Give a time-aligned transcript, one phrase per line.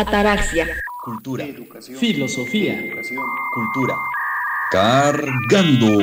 [0.00, 0.66] Ataraxia.
[1.04, 1.44] Cultura.
[1.98, 2.74] Filosofía.
[3.54, 3.96] Cultura.
[4.70, 5.98] Cargando.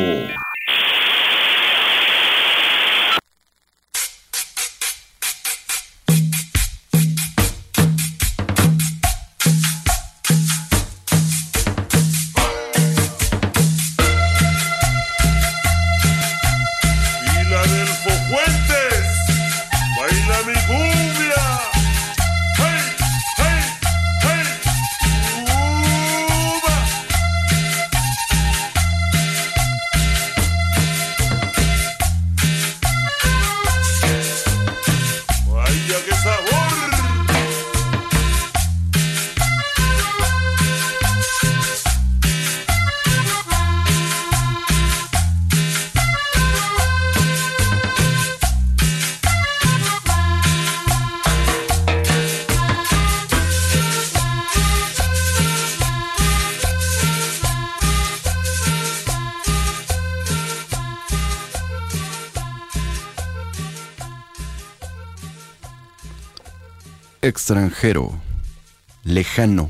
[69.03, 69.69] Lejano,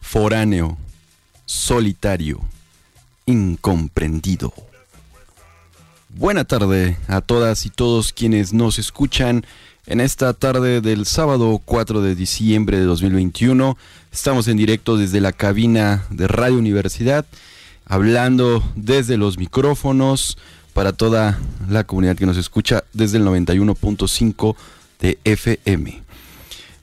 [0.00, 0.78] foráneo,
[1.44, 2.40] solitario,
[3.26, 4.54] incomprendido.
[6.08, 9.44] Buena tarde a todas y todos quienes nos escuchan
[9.86, 13.76] en esta tarde del sábado 4 de diciembre de 2021.
[14.10, 17.26] Estamos en directo desde la cabina de Radio Universidad,
[17.84, 20.38] hablando desde los micrófonos
[20.72, 21.38] para toda
[21.68, 24.56] la comunidad que nos escucha desde el 91.5
[25.00, 26.05] de FM.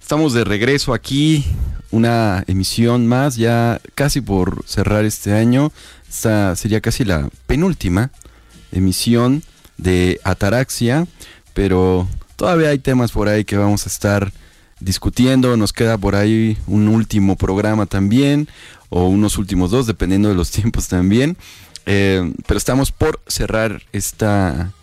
[0.03, 1.45] Estamos de regreso aquí,
[1.89, 5.71] una emisión más, ya casi por cerrar este año.
[6.09, 8.11] Esta sería casi la penúltima
[8.73, 9.43] emisión
[9.77, 11.07] de Ataraxia,
[11.53, 14.33] pero todavía hay temas por ahí que vamos a estar
[14.81, 15.55] discutiendo.
[15.55, 18.49] Nos queda por ahí un último programa también,
[18.89, 21.37] o unos últimos dos, dependiendo de los tiempos también.
[21.85, 24.73] Eh, pero estamos por cerrar esta,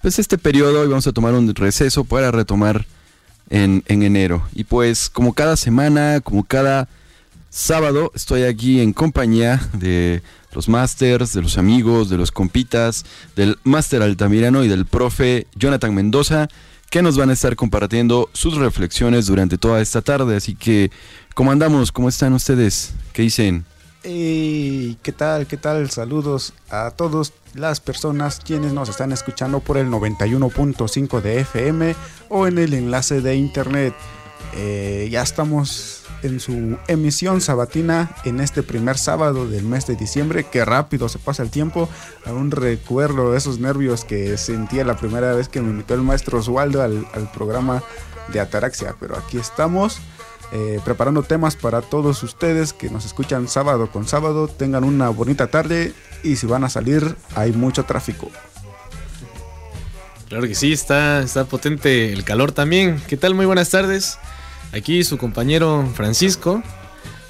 [0.00, 2.86] pues este periodo y vamos a tomar un receso para retomar
[3.50, 4.42] en, enero.
[4.54, 6.88] Y pues como cada semana, como cada
[7.50, 10.22] sábado, estoy aquí en compañía de
[10.52, 13.04] los masters, de los amigos, de los compitas,
[13.36, 16.48] del máster Altamirano y del profe Jonathan Mendoza,
[16.90, 20.36] que nos van a estar compartiendo sus reflexiones durante toda esta tarde.
[20.36, 20.90] Así que,
[21.34, 21.92] ¿cómo andamos?
[21.92, 22.94] ¿Cómo están ustedes?
[23.12, 23.64] ¿Qué dicen?
[24.02, 25.46] Hey, ¿Qué tal?
[25.46, 25.90] ¿Qué tal?
[25.90, 31.94] Saludos a todas las personas quienes nos están escuchando por el 91.5 de FM
[32.30, 33.94] o en el enlace de internet.
[34.54, 40.46] Eh, ya estamos en su emisión sabatina en este primer sábado del mes de diciembre.
[40.50, 41.86] Qué rápido se pasa el tiempo.
[42.24, 46.82] Aún recuerdo esos nervios que sentía la primera vez que me invitó el maestro Oswaldo
[46.82, 47.82] al, al programa
[48.32, 48.96] de Ataraxia.
[48.98, 50.00] Pero aquí estamos
[50.52, 54.48] eh, preparando temas para todos ustedes que nos escuchan sábado con sábado.
[54.48, 55.92] Tengan una bonita tarde
[56.24, 58.30] y si van a salir hay mucho tráfico.
[60.28, 63.00] Claro que sí, está, está potente el calor también.
[63.08, 63.34] ¿Qué tal?
[63.34, 64.18] Muy buenas tardes.
[64.72, 66.62] Aquí su compañero Francisco,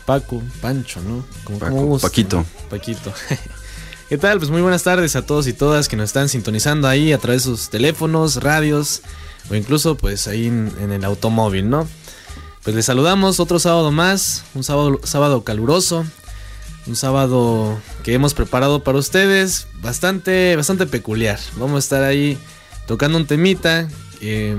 [0.06, 1.25] Paco, Pancho, ¿no?
[1.44, 2.44] Como, Paquito.
[2.69, 3.12] Paquito.
[4.09, 4.38] ¿Qué tal?
[4.38, 7.44] Pues muy buenas tardes a todos y todas que nos están sintonizando ahí a través
[7.44, 9.03] de sus teléfonos, radios
[9.50, 11.86] o incluso pues ahí en el automóvil, ¿no?
[12.62, 16.04] Pues les saludamos otro sábado más, un sábado, sábado caluroso,
[16.87, 21.38] un sábado que hemos preparado para ustedes, bastante, bastante peculiar.
[21.56, 22.38] Vamos a estar ahí
[22.87, 23.88] tocando un temita
[24.21, 24.56] eh,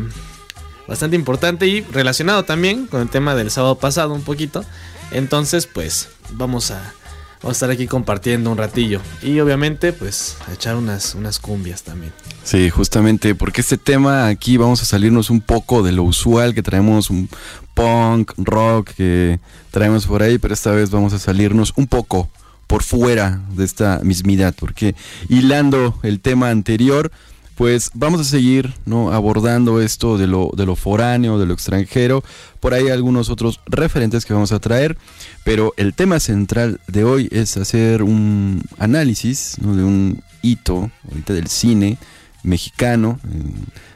[0.87, 4.65] bastante importante y relacionado también con el tema del sábado pasado un poquito.
[5.11, 6.93] Entonces, pues vamos a,
[7.43, 9.01] Vamos a estar aquí compartiendo un ratillo.
[9.23, 12.13] Y obviamente, pues, a echar unas, unas cumbias también.
[12.43, 16.61] Sí, justamente, porque este tema aquí vamos a salirnos un poco de lo usual que
[16.61, 17.29] traemos un
[17.73, 19.39] punk, rock que
[19.71, 22.29] traemos por ahí, pero esta vez vamos a salirnos un poco
[22.67, 24.95] por fuera de esta mismidad, porque
[25.27, 27.11] hilando el tema anterior,
[27.55, 29.11] pues vamos a seguir ¿no?
[29.11, 32.23] abordando esto de lo, de lo foráneo, de lo extranjero,
[32.59, 34.97] por ahí algunos otros referentes que vamos a traer,
[35.43, 41.47] pero el tema central de hoy es hacer un análisis de un hito ahorita del
[41.47, 41.97] cine
[42.43, 43.19] mexicano.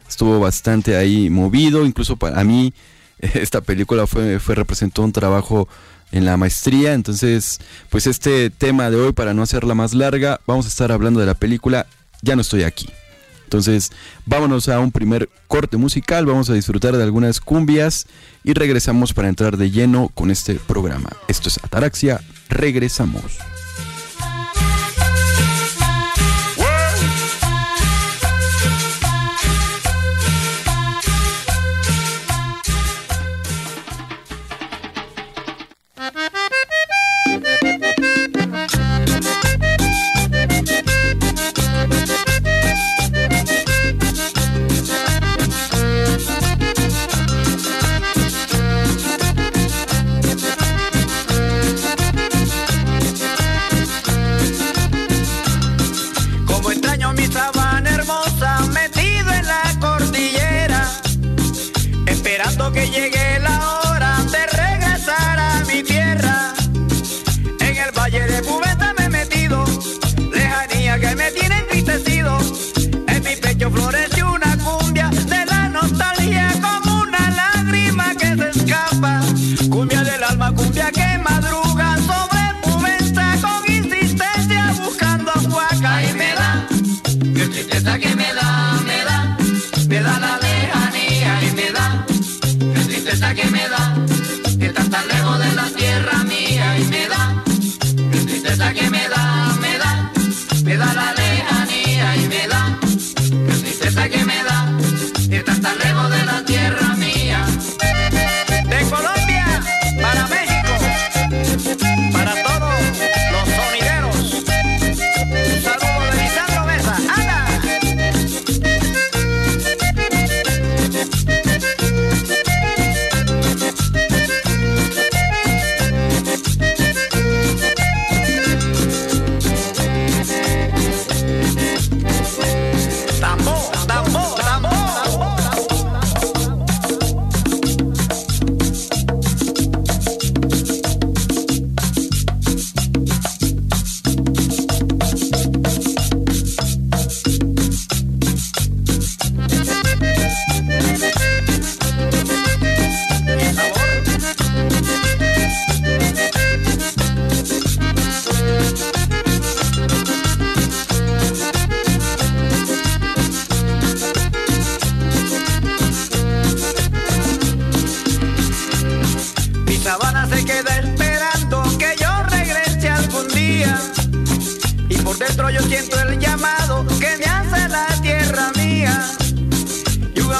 [0.07, 2.73] Estuvo bastante ahí movido, incluso para mí
[3.19, 5.67] esta película fue, fue representó un trabajo
[6.11, 6.93] en la maestría.
[6.93, 7.59] Entonces,
[7.89, 11.25] pues este tema de hoy, para no hacerla más larga, vamos a estar hablando de
[11.25, 11.87] la película
[12.21, 12.87] Ya no estoy aquí.
[13.45, 13.91] Entonces,
[14.25, 18.07] vámonos a un primer corte musical, vamos a disfrutar de algunas cumbias
[18.43, 21.09] y regresamos para entrar de lleno con este programa.
[21.27, 23.39] Esto es Ataraxia, regresamos.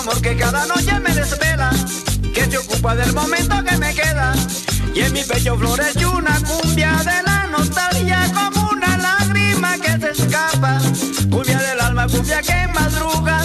[0.06, 1.72] Amor que cada noche me desvela,
[2.31, 4.36] que se ocupa del momento que me queda.
[4.94, 10.12] Y en mi pecho florece una cumbia de la nostalgia como una lágrima que se
[10.12, 10.80] escapa.
[11.31, 13.44] Cumbia del alma, cumbia que madruga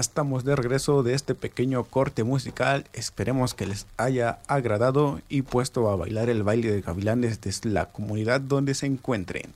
[0.00, 2.86] estamos de regreso de este pequeño corte musical.
[2.92, 7.86] Esperemos que les haya agradado y puesto a bailar el baile de gavilanes desde la
[7.86, 9.54] comunidad donde se encuentren.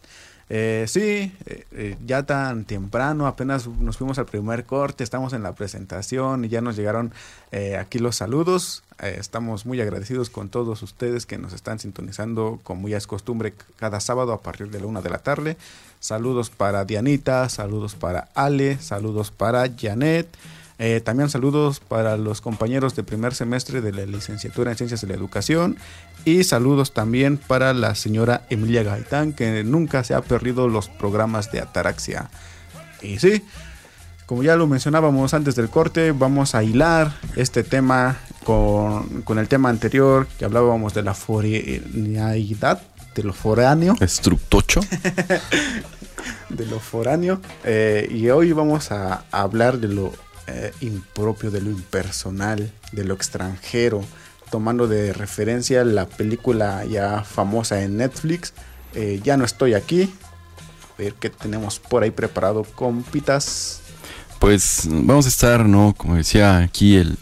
[0.50, 5.42] Eh, sí, eh, eh, ya tan temprano, apenas nos fuimos al primer corte, estamos en
[5.42, 7.12] la presentación y ya nos llegaron
[7.50, 8.82] eh, aquí los saludos.
[9.00, 13.98] Estamos muy agradecidos con todos ustedes que nos están sintonizando como ya es costumbre cada
[13.98, 15.56] sábado a partir de la una de la tarde.
[15.98, 20.28] Saludos para Dianita, saludos para Ale, saludos para Janet.
[20.78, 25.07] Eh, también saludos para los compañeros de primer semestre de la licenciatura en Ciencias de
[25.07, 25.76] la Educación
[26.25, 31.52] y saludos también para la señora Emilia Gaitán que nunca se ha perdido los programas
[31.52, 32.28] de Ataraxia.
[33.02, 33.45] Y sí,
[34.26, 39.47] como ya lo mencionábamos antes del corte, vamos a hilar este tema con, con el
[39.49, 42.83] tema anterior que hablábamos de la foreneidad,
[43.14, 44.81] de lo foráneo Estructocho.
[46.49, 47.40] de lo foráneo.
[47.64, 50.12] eh, y hoy vamos a, a hablar de lo
[50.46, 54.04] eh, impropio, de lo impersonal, de lo extranjero,
[54.50, 58.52] tomando de referencia la película ya famosa en Netflix,
[58.94, 60.12] eh, Ya no estoy aquí.
[60.94, 63.80] A ver qué tenemos por ahí preparado, compitas.
[64.38, 65.94] Pues vamos a estar, ¿no?
[65.96, 67.16] Como decía aquí el,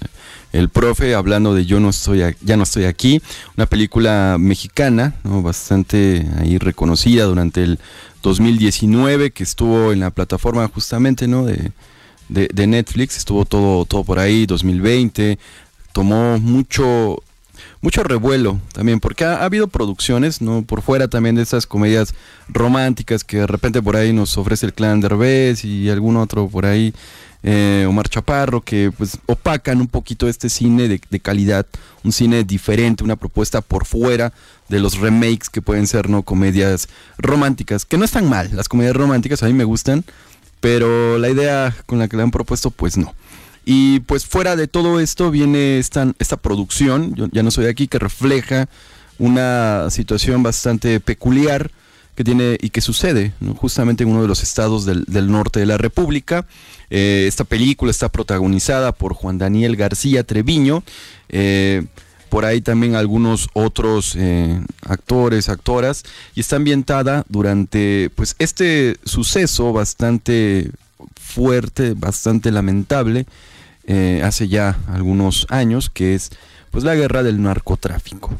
[0.52, 3.22] el profe, hablando de Yo no estoy, ya no estoy aquí,
[3.56, 5.42] una película mexicana, ¿no?
[5.42, 7.78] Bastante ahí reconocida durante el
[8.22, 11.46] 2019, que estuvo en la plataforma justamente, ¿no?
[11.46, 11.72] De,
[12.32, 15.38] de, Netflix, estuvo todo, todo por ahí, 2020,
[15.92, 17.22] tomó mucho,
[17.80, 20.62] mucho revuelo también, porque ha, ha habido producciones, ¿no?
[20.62, 22.14] Por fuera también de esas comedias
[22.48, 26.66] románticas que de repente por ahí nos ofrece el clan Derbez y algún otro por
[26.66, 26.94] ahí,
[27.42, 31.66] eh, Omar Chaparro, que pues opacan un poquito este cine de, de calidad,
[32.04, 34.32] un cine diferente, una propuesta por fuera
[34.68, 36.22] de los remakes que pueden ser, ¿no?
[36.22, 40.04] Comedias románticas, que no están mal, las comedias románticas a mí me gustan,
[40.62, 43.12] pero la idea con la que le han propuesto, pues no.
[43.64, 47.88] Y pues fuera de todo esto viene esta, esta producción, yo ya no soy aquí,
[47.88, 48.68] que refleja
[49.18, 51.72] una situación bastante peculiar
[52.14, 53.54] que tiene y que sucede ¿no?
[53.54, 56.46] justamente en uno de los estados del, del norte de la República.
[56.90, 60.84] Eh, esta película está protagonizada por Juan Daniel García Treviño.
[61.28, 61.86] eh,
[62.32, 66.02] por ahí también algunos otros eh, actores, actoras,
[66.34, 70.70] y está ambientada durante pues este suceso bastante
[71.20, 73.26] fuerte, bastante lamentable,
[73.84, 76.30] eh, hace ya algunos años, que es
[76.70, 78.30] pues la guerra del narcotráfico.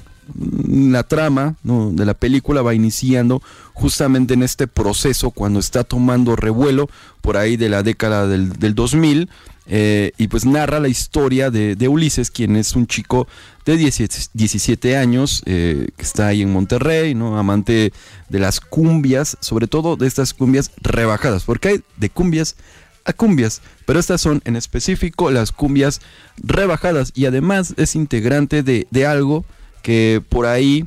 [0.68, 6.88] La trama de la película va iniciando justamente en este proceso cuando está tomando revuelo
[7.20, 9.28] por ahí de la década del, del 2000
[9.66, 13.28] eh, y pues narra la historia de, Ulises, quien es un chico
[13.64, 17.38] de 17, 17 años eh, que está ahí en Monterrey, ¿no?
[17.38, 17.92] amante
[18.28, 22.56] de las cumbias, sobre todo de estas cumbias rebajadas, porque hay de cumbias
[23.04, 26.00] a cumbias, pero estas son en específico las cumbias
[26.36, 29.44] rebajadas y además es integrante de algo
[29.82, 30.86] que por ahí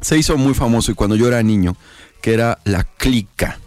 [0.00, 1.76] se hizo muy famoso y cuando yo era niño,
[2.20, 3.58] que era la clica.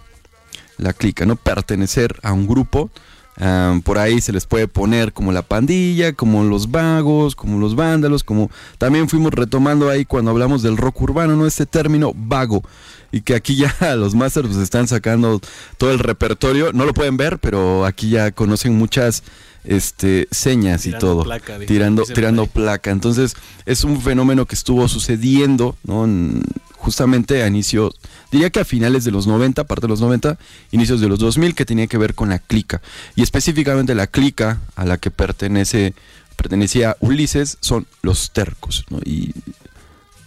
[0.77, 1.35] La clica, ¿no?
[1.35, 2.89] Pertenecer a un grupo.
[3.37, 7.75] ah, por ahí se les puede poner como la pandilla, como los vagos, como los
[7.75, 11.45] vándalos, como también fuimos retomando ahí cuando hablamos del rock urbano, ¿no?
[11.45, 12.63] Este término vago.
[13.11, 15.41] Y que aquí ya los masters pues, están sacando
[15.77, 16.73] todo el repertorio.
[16.73, 19.23] No lo pueden ver, pero aquí ya conocen muchas
[19.63, 21.23] este, señas y todo.
[21.23, 22.91] placa, tirando tirando placa.
[22.91, 23.35] Entonces,
[23.65, 26.05] es un fenómeno que estuvo sucediendo, ¿no?
[26.05, 26.43] En-
[26.77, 27.93] justamente a inicios,
[28.31, 30.37] diría que a finales de los 90, parte de los 90,
[30.71, 32.81] inicios de los 2000, que tenía que ver con la clica.
[33.17, 35.93] Y específicamente la clica a la que pertenece,
[36.37, 38.99] pertenecía Ulises son los tercos, ¿no?
[39.03, 39.33] Y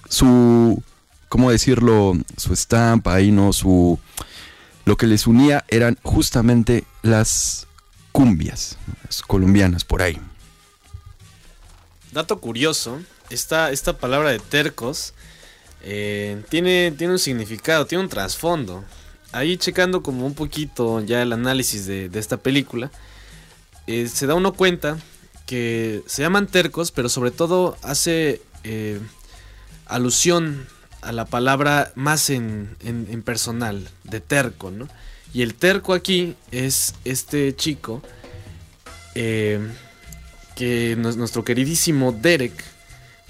[0.09, 0.83] su,
[1.29, 2.13] ¿cómo decirlo?
[2.37, 3.53] Su estampa ahí, ¿no?
[3.55, 3.99] Su,
[4.85, 7.67] lo que les unía eran justamente las
[8.13, 10.21] cumbias, las colombianas por ahí.
[12.13, 13.01] Dato curioso,
[13.31, 15.15] esta, esta palabra de tercos
[15.83, 18.85] eh, tiene, tiene un significado, tiene un trasfondo.
[19.33, 22.91] Ahí checando como un poquito ya el análisis de, de esta película,
[23.87, 24.99] eh, se da uno cuenta
[25.47, 29.01] que se llaman tercos, pero sobre todo hace eh,
[29.87, 30.67] alusión
[31.01, 34.87] a la palabra más en, en- en personal, de terco, ¿no?
[35.35, 38.03] Y el terco aquí es este chico
[39.15, 39.61] eh,
[40.55, 42.53] que nuestro queridísimo Derek,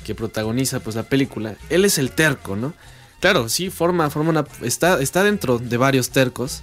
[0.05, 2.75] que protagoniza pues la película, él es el terco, ¿no?
[3.21, 6.63] Claro, sí, forma, forma una, está, está dentro de varios tercos,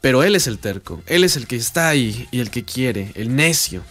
[0.00, 3.12] pero él es el terco, él es el que está ahí y el que quiere,
[3.14, 3.82] el necio.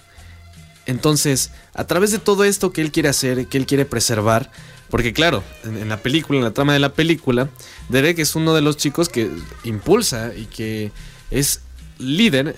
[0.86, 4.52] Entonces, a través de todo esto que él quiere hacer, que él quiere preservar,
[4.94, 7.50] porque claro, en, la película, en la trama de la película,
[7.90, 9.28] Derek es uno de los chicos que
[9.64, 10.92] impulsa y que
[11.32, 11.62] es
[11.98, 12.56] líder,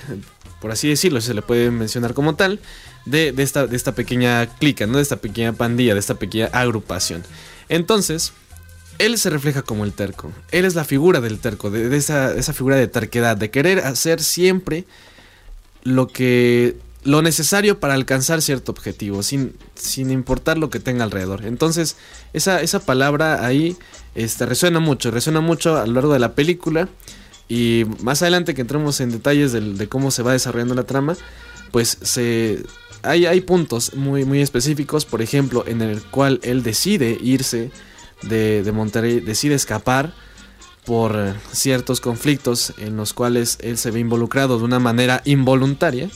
[0.60, 2.60] por así decirlo, se le puede mencionar como tal,
[3.06, 4.98] de, de esta, de esta pequeña clica, ¿no?
[4.98, 7.24] de esta pequeña pandilla, de esta pequeña agrupación.
[7.70, 8.34] Entonces,
[8.98, 10.30] él se refleja como el terco.
[10.52, 13.80] Él es la figura del terco, de, de esa, esa figura de terquedad, de querer
[13.80, 14.84] hacer siempre
[15.84, 16.76] lo que
[17.06, 21.46] lo necesario para alcanzar cierto objetivo, sin, sin importar lo que tenga alrededor.
[21.46, 21.96] Entonces,
[22.34, 23.78] esa, esa palabra ahí
[24.16, 26.90] este, resuena mucho, resuena mucho a lo largo de la película.
[27.48, 31.16] Y más adelante que entremos en detalles de cómo se va desarrollando la trama,
[31.72, 32.64] pues se,
[33.04, 37.70] hay, hay puntos muy, muy específicos, por ejemplo, en el cual él decide irse
[38.24, 40.14] de, de Monterrey, decide escapar
[40.86, 46.10] por ciertos conflictos en los cuales él se ve involucrado de una manera involuntaria,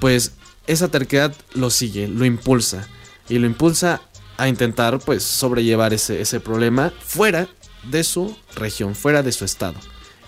[0.00, 0.32] pues
[0.66, 2.88] esa terquedad lo sigue, lo impulsa
[3.28, 4.00] y lo impulsa
[4.36, 7.48] a intentar pues sobrellevar ese, ese problema fuera
[7.90, 9.76] de su región, fuera de su estado.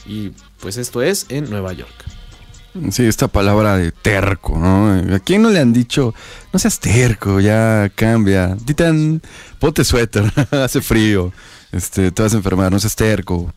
[0.06, 0.30] Y
[0.60, 2.04] pues esto es en Nueva York.
[2.90, 5.14] Sí, esta palabra de terco, ¿no?
[5.14, 6.14] ¿A quién no le han dicho,
[6.52, 8.56] no seas terco, ya cambia?
[8.66, 9.22] Titan,
[9.58, 11.32] ponte suéter, hace frío,
[11.72, 13.50] este, te vas a enfermar, no seas terco.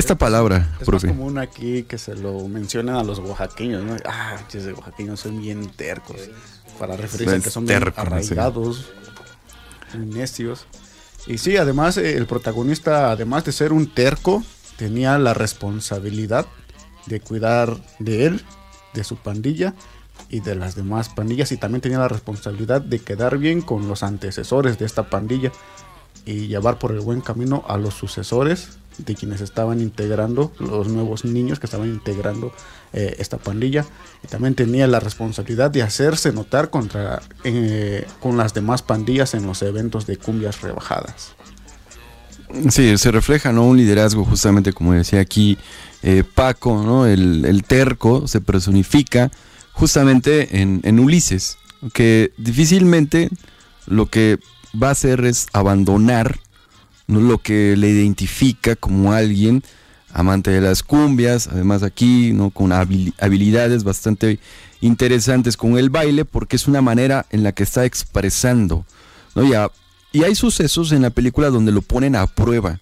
[0.00, 1.08] Esta palabra, Es más profe.
[1.08, 3.96] común aquí que se lo mencionan a los oaxaqueños, ¿no?
[4.06, 6.16] Ah, de oaxaqueños son bien tercos.
[6.78, 8.06] Para referirse a Es que son bien terco, sé.
[8.06, 8.86] arraigados,
[9.94, 10.64] necios.
[11.26, 14.42] Y sí, además eh, el protagonista, además de ser un terco,
[14.78, 16.46] tenía la responsabilidad
[17.04, 18.42] de cuidar de él,
[18.94, 19.74] de su pandilla,
[20.30, 24.02] y de las demás pandillas y también tenía la responsabilidad de quedar bien con los
[24.02, 25.52] antecesores de esta pandilla
[26.24, 31.24] y llevar por el buen camino a los sucesores de quienes estaban integrando, los nuevos
[31.24, 32.52] niños que estaban integrando
[32.92, 33.84] eh, esta pandilla.
[34.24, 39.46] Y también tenía la responsabilidad de hacerse notar contra, eh, con las demás pandillas en
[39.46, 41.34] los eventos de cumbias rebajadas.
[42.70, 43.66] Sí, se refleja ¿no?
[43.66, 45.56] un liderazgo, justamente como decía aquí
[46.02, 47.06] eh, Paco, ¿no?
[47.06, 49.30] el, el terco se personifica
[49.72, 51.58] justamente en, en Ulises,
[51.92, 53.30] que difícilmente
[53.86, 54.38] lo que
[54.80, 56.38] va a hacer es abandonar.
[57.18, 59.62] Lo que le identifica como alguien
[60.12, 62.50] amante de las cumbias, además aquí ¿no?
[62.50, 64.38] con habil- habilidades bastante
[64.80, 68.84] interesantes con el baile, porque es una manera en la que está expresando.
[69.34, 69.44] ¿no?
[69.44, 69.52] Y,
[70.12, 72.80] y hay sucesos en la película donde lo ponen a prueba,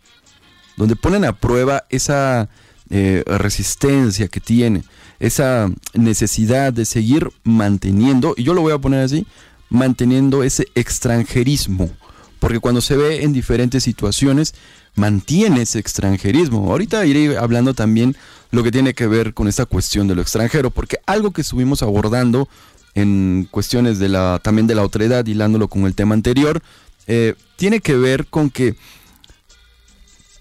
[0.76, 2.48] donde ponen a prueba esa
[2.88, 4.84] eh, resistencia que tiene,
[5.18, 9.26] esa necesidad de seguir manteniendo, y yo lo voy a poner así,
[9.68, 11.90] manteniendo ese extranjerismo,
[12.38, 14.54] porque cuando se ve en diferentes situaciones,
[14.94, 16.70] mantiene ese extranjerismo.
[16.70, 18.16] Ahorita iré hablando también
[18.50, 21.82] lo que tiene que ver con esta cuestión de lo extranjero, porque algo que estuvimos
[21.82, 22.48] abordando
[22.94, 26.62] en cuestiones de la también de la otredad, hilándolo con el tema anterior,
[27.06, 28.76] eh, tiene que ver con que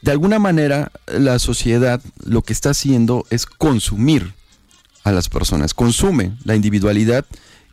[0.02, 4.34] de alguna manera la sociedad lo que está haciendo es consumir
[5.04, 7.26] a las personas, consume la individualidad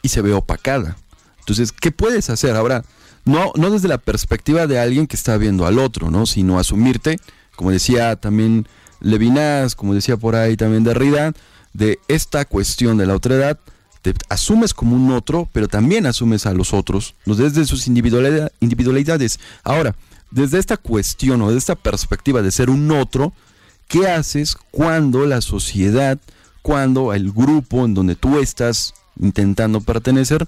[0.02, 0.96] y se ve opacada.
[1.40, 2.56] Entonces, ¿qué puedes hacer?
[2.56, 2.84] Ahora,
[3.24, 6.26] no, no desde la perspectiva de alguien que está viendo al otro, ¿no?
[6.26, 7.18] Sino asumirte,
[7.56, 8.66] como decía también
[9.00, 11.32] Levinas, como decía por ahí también Derrida,
[11.72, 13.58] de esta cuestión de la otredad,
[14.02, 17.34] te asumes como un otro, pero también asumes a los otros, ¿no?
[17.34, 19.40] desde sus individualidad- individualidades.
[19.62, 19.94] Ahora,
[20.30, 23.32] desde esta cuestión o de esta perspectiva de ser un otro,
[23.88, 26.18] ¿qué haces cuando la sociedad,
[26.60, 30.46] cuando el grupo en donde tú estás intentando pertenecer,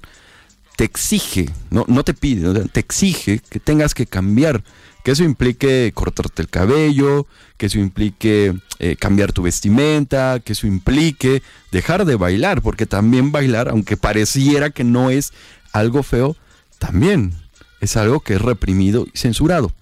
[0.77, 4.62] te exige, no, no te pide, te exige que tengas que cambiar,
[5.03, 10.67] que eso implique cortarte el cabello, que eso implique eh, cambiar tu vestimenta, que eso
[10.67, 15.33] implique dejar de bailar, porque también bailar, aunque pareciera que no es
[15.73, 16.37] algo feo,
[16.79, 17.33] también
[17.81, 19.73] es algo que es reprimido y censurado.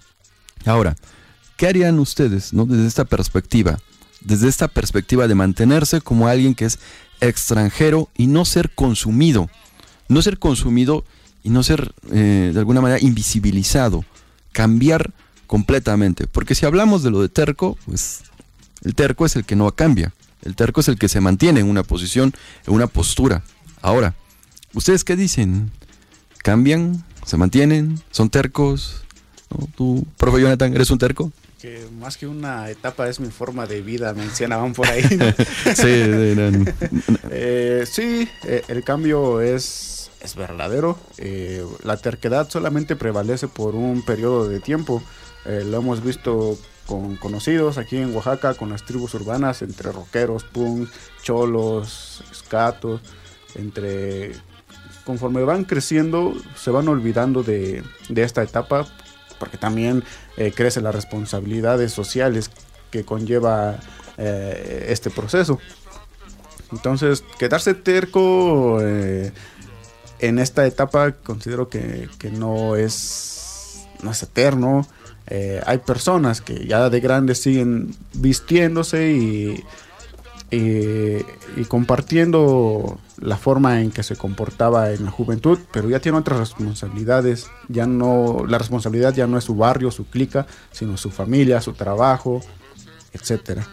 [0.65, 0.97] Ahora,
[1.57, 2.67] ¿qué harían ustedes ¿no?
[2.67, 3.79] desde esta perspectiva?
[4.21, 6.79] Desde esta perspectiva de mantenerse como alguien que es
[7.21, 9.51] extranjero y no ser consumido.
[10.15, 11.05] No ser consumido
[11.43, 14.05] y no ser eh, de alguna manera invisibilizado.
[14.53, 15.13] Cambiar
[15.47, 16.27] completamente.
[16.27, 18.23] Porque si hablamos de lo de terco, pues
[18.83, 20.15] el terco es el que no cambia.
[20.43, 22.33] El terco es el que se mantiene en una posición,
[22.67, 23.43] en una postura.
[23.83, 24.15] Ahora,
[24.73, 25.71] ¿ustedes qué dicen?
[26.43, 27.05] ¿Cambian?
[27.27, 28.01] ¿Se mantienen?
[28.11, 29.03] ¿Son tercos?
[29.51, 29.67] ¿No?
[29.77, 31.33] ¿Tú, profe Jonathan, eres un terco?
[31.61, 35.03] Que más que una etapa es mi forma de vida, mencionaban por ahí.
[35.75, 36.75] Sí, de-
[37.31, 40.99] Eh, sí, eh, el cambio es, es verdadero.
[41.19, 45.03] Eh, la terquedad solamente prevalece por un periodo de tiempo.
[45.45, 50.45] Eh, lo hemos visto con conocidos aquí en Oaxaca, con las tribus urbanas, entre rockeros,
[50.45, 50.91] punks,
[51.23, 53.01] cholos, escatos,
[53.55, 54.33] entre...
[55.05, 58.87] Conforme van creciendo, se van olvidando de, de esta etapa,
[59.39, 60.03] porque también
[60.39, 62.51] eh, crecen las responsabilidades sociales
[62.91, 63.77] que conlleva
[64.17, 65.59] eh, este proceso.
[66.73, 68.81] Entonces, quedarse terco
[70.19, 74.87] en esta etapa considero que, que no, es, no es eterno.
[75.27, 79.65] Eh, hay personas que ya de grandes siguen vistiéndose y,
[80.51, 81.25] y,
[81.57, 86.39] y compartiendo la forma en que se comportaba en la juventud, pero ya tiene otras
[86.39, 87.47] responsabilidades.
[87.69, 91.73] Ya no, la responsabilidad ya no es su barrio, su clica, sino su familia, su
[91.73, 92.41] trabajo,
[93.13, 93.67] etcétera.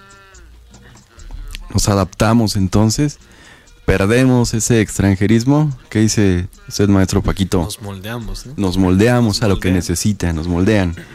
[1.73, 3.19] nos adaptamos entonces,
[3.85, 5.75] perdemos ese extranjerismo.
[5.89, 7.61] ¿Qué dice usted, maestro Paquito?
[7.63, 8.53] Nos moldeamos, ¿no?
[8.57, 9.75] Nos moldeamos a lo que moldean.
[9.75, 10.95] necesita, nos moldean.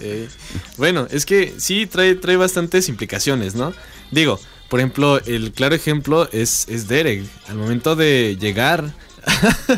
[0.00, 0.30] Eh,
[0.78, 3.74] bueno, es que sí trae, trae bastantes implicaciones, ¿no?
[4.10, 4.40] Digo,
[4.72, 7.24] por ejemplo, el claro ejemplo es, es Derek.
[7.48, 8.82] Al momento de llegar.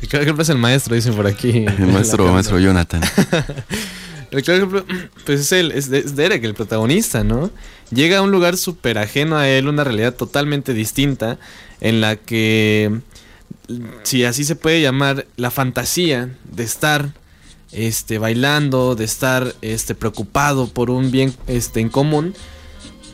[0.00, 1.66] el claro ejemplo es el maestro, dicen por aquí.
[1.66, 3.02] El maestro, maestro Jonathan.
[4.32, 4.86] El claro ejemplo,
[5.26, 7.50] pues es, el, es, Derek, el protagonista, ¿no?
[7.90, 11.38] Llega a un lugar súper ajeno a él, una realidad totalmente distinta,
[11.80, 13.00] en la que,
[14.02, 17.12] si así se puede llamar, la fantasía de estar
[17.72, 22.34] este, bailando, de estar este, preocupado por un bien este, en común,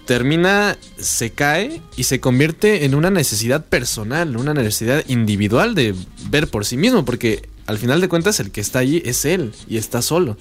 [0.06, 5.96] termina, se cae y se convierte en una necesidad personal, una necesidad individual de
[6.30, 9.52] ver por sí mismo, porque al final de cuentas el que está allí es él
[9.68, 10.36] y está solo.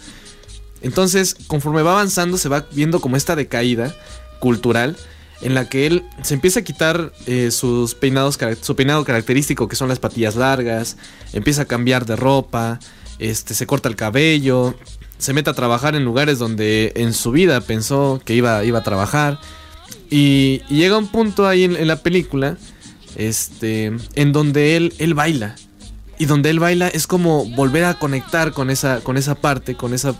[0.82, 3.96] Entonces, conforme va avanzando, se va viendo como esta decaída
[4.40, 4.96] cultural
[5.42, 9.76] en la que él se empieza a quitar eh, sus peinados, su peinado característico, que
[9.76, 10.98] son las patillas largas,
[11.34, 12.80] empieza a cambiar de ropa,
[13.20, 14.76] este, se corta el cabello,
[15.18, 18.84] se mete a trabajar en lugares donde en su vida pensó que iba, iba a
[18.84, 19.40] trabajar.
[20.10, 22.58] Y, y llega un punto ahí en, en la película,
[23.16, 25.56] este, en donde él, él baila.
[26.20, 29.94] Y donde él baila es como volver a conectar con esa, con esa parte, con
[29.94, 30.16] esa,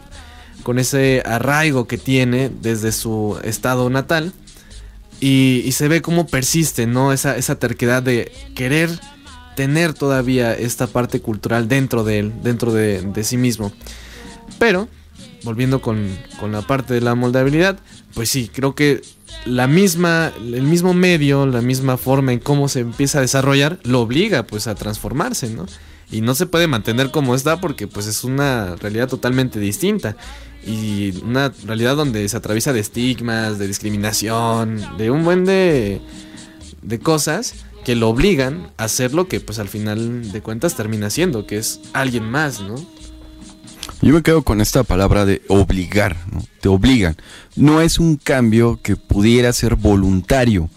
[0.68, 4.34] con ese arraigo que tiene desde su estado natal.
[5.22, 7.14] Y, se ve cómo persiste, ¿no?
[7.14, 8.90] Esa, terquedad de querer
[9.56, 13.72] tener todavía esta parte cultural dentro de él, dentro de, sí mismo.
[14.60, 14.90] Pero,
[15.46, 17.80] volviendo con, con la parte de la moldabilidad,
[18.14, 19.02] pues sí, creo que
[19.46, 24.02] la misma, el mismo medio, la misma forma en cómo se empieza a desarrollar, lo
[24.02, 25.66] obliga pues a transformarse, ¿no?
[26.12, 30.18] Y no se puede mantener como está porque pues es una realidad totalmente distinta.
[30.66, 36.02] Y una realidad donde se atraviesa de estigmas, de discriminación, de un buen de,
[36.82, 37.54] de cosas
[37.86, 41.58] que lo obligan a hacer lo que pues al final de cuentas termina siendo, que
[41.58, 42.76] es alguien más, ¿no?
[44.02, 46.44] Yo me quedo con esta palabra de obligar, ¿no?
[46.62, 47.16] Te obligan.
[47.56, 50.70] No es un cambio que pudiera ser voluntario.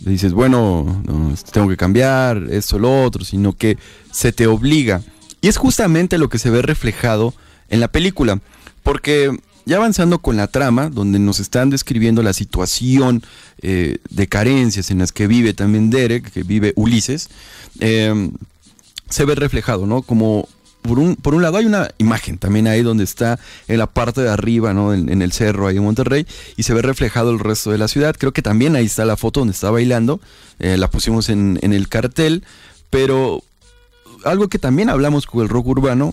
[0.00, 3.78] Dices, bueno, no, tengo que cambiar esto, lo otro, sino que
[4.12, 5.02] se te obliga.
[5.40, 7.32] Y es justamente lo que se ve reflejado
[7.70, 8.40] en la película.
[8.86, 13.20] Porque ya avanzando con la trama, donde nos están describiendo la situación
[13.60, 17.28] eh, de carencias en las que vive también Derek, que vive Ulises,
[17.80, 18.30] eh,
[19.10, 20.02] se ve reflejado, ¿no?
[20.02, 20.48] Como
[20.82, 24.20] por un, por un lado hay una imagen también ahí donde está en la parte
[24.20, 24.94] de arriba, ¿no?
[24.94, 26.24] En, el cerro ahí en Monterrey
[26.56, 28.14] y se ve reflejado el resto de la ciudad.
[28.16, 30.20] Creo que también ahí está la foto donde está bailando,
[30.60, 32.44] eh, la pusimos en, en el cartel,
[32.90, 33.42] pero
[34.24, 36.12] algo que también hablamos con el rock urbano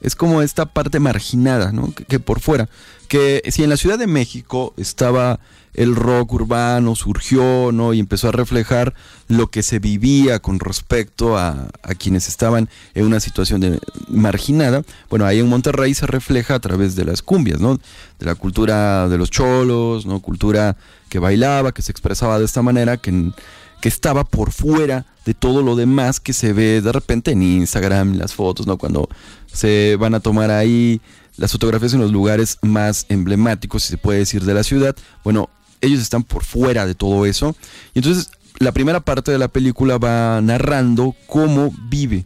[0.00, 1.92] es como esta parte marginada, ¿no?
[1.92, 2.68] Que, por fuera.
[3.08, 5.40] Que si en la Ciudad de México estaba
[5.74, 7.92] el rock urbano, surgió, ¿no?
[7.92, 8.94] Y empezó a reflejar
[9.28, 13.78] lo que se vivía con respecto a, quienes estaban en una situación de
[14.08, 14.82] marginada.
[15.10, 17.78] Bueno, ahí en Monterrey se refleja a través de las cumbias, ¿no?
[18.18, 20.20] De la cultura de los cholos, ¿no?
[20.20, 20.76] Cultura
[21.08, 23.32] que bailaba, que se expresaba de esta manera, que,
[23.80, 28.14] que estaba por fuera de todo lo demás que se ve de repente en Instagram,
[28.14, 28.78] las fotos, ¿no?
[28.78, 29.08] Cuando
[29.52, 31.00] se van a tomar ahí
[31.36, 34.96] las fotografías en los lugares más emblemáticos, si se puede decir, de la ciudad.
[35.24, 37.56] Bueno, ellos están por fuera de todo eso.
[37.92, 42.24] Y entonces la primera parte de la película va narrando cómo vive.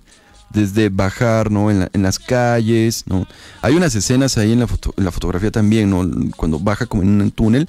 [0.50, 1.70] Desde bajar, ¿no?
[1.70, 3.24] En, la, en las calles, ¿no?
[3.62, 6.10] Hay unas escenas ahí en la, foto, en la fotografía también, ¿no?
[6.36, 7.68] Cuando baja como en un túnel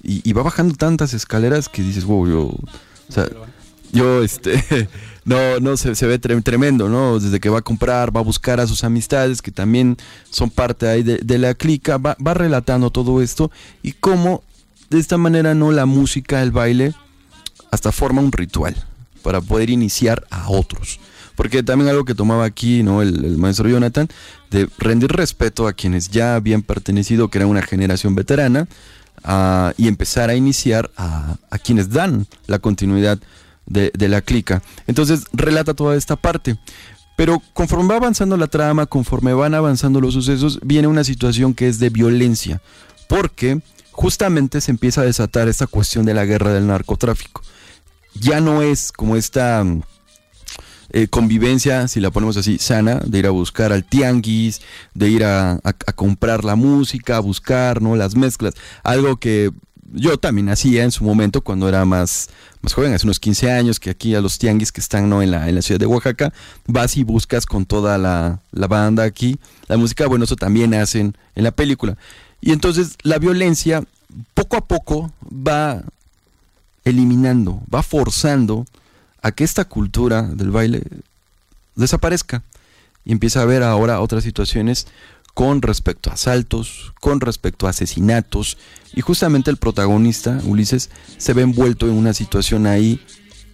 [0.00, 2.54] y, y va bajando tantas escaleras que dices, wow, yo...
[3.10, 3.28] O sea,
[3.92, 4.88] yo, este,
[5.24, 7.18] no, no, se, se, ve tremendo, ¿no?
[7.18, 9.96] Desde que va a comprar, va a buscar a sus amistades, que también
[10.30, 13.50] son parte ahí de, la clica, va, va, relatando todo esto
[13.82, 14.44] y cómo
[14.90, 15.72] de esta manera, ¿no?
[15.72, 16.94] La música, el baile,
[17.72, 18.76] hasta forma un ritual
[19.22, 21.00] para poder iniciar a otros.
[21.34, 23.02] Porque también algo que tomaba aquí, ¿no?
[23.02, 24.08] El maestro Jonathan,
[24.50, 28.68] de rendir respeto a quienes ya habían pertenecido, que era una generación veterana,
[29.76, 33.18] y empezar a iniciar a, a quienes dan la continuidad
[33.66, 34.62] de, de, la clica.
[34.86, 36.58] Entonces relata toda esta parte.
[37.16, 41.68] Pero conforme va avanzando la trama, conforme van avanzando los sucesos, viene una situación que
[41.68, 42.62] es de violencia.
[43.08, 43.60] Porque
[43.92, 47.42] justamente se empieza a desatar esta cuestión de la guerra del narcotráfico.
[48.14, 49.64] Ya no es como esta
[50.90, 54.60] eh, convivencia, si la ponemos así, sana, de ir a buscar al tianguis,
[54.94, 57.96] de ir a, a, a comprar la música, a buscar ¿no?
[57.96, 58.54] las mezclas.
[58.82, 59.50] Algo que
[59.92, 62.28] yo también hacía en su momento cuando era más,
[62.62, 65.22] más joven, hace unos 15 años, que aquí a los tianguis que están ¿no?
[65.22, 66.32] en, la, en la ciudad de Oaxaca,
[66.66, 69.38] vas y buscas con toda la, la banda aquí
[69.70, 71.96] la música, bueno, eso también hacen en la película.
[72.40, 73.84] Y entonces la violencia
[74.34, 75.84] poco a poco va
[76.84, 78.66] eliminando, va forzando
[79.22, 80.82] a que esta cultura del baile
[81.74, 82.42] desaparezca
[83.04, 84.86] y empieza a haber ahora otras situaciones
[85.34, 88.58] con respecto a asaltos, con respecto a asesinatos,
[88.94, 93.00] y justamente el protagonista, Ulises, se ve envuelto en una situación ahí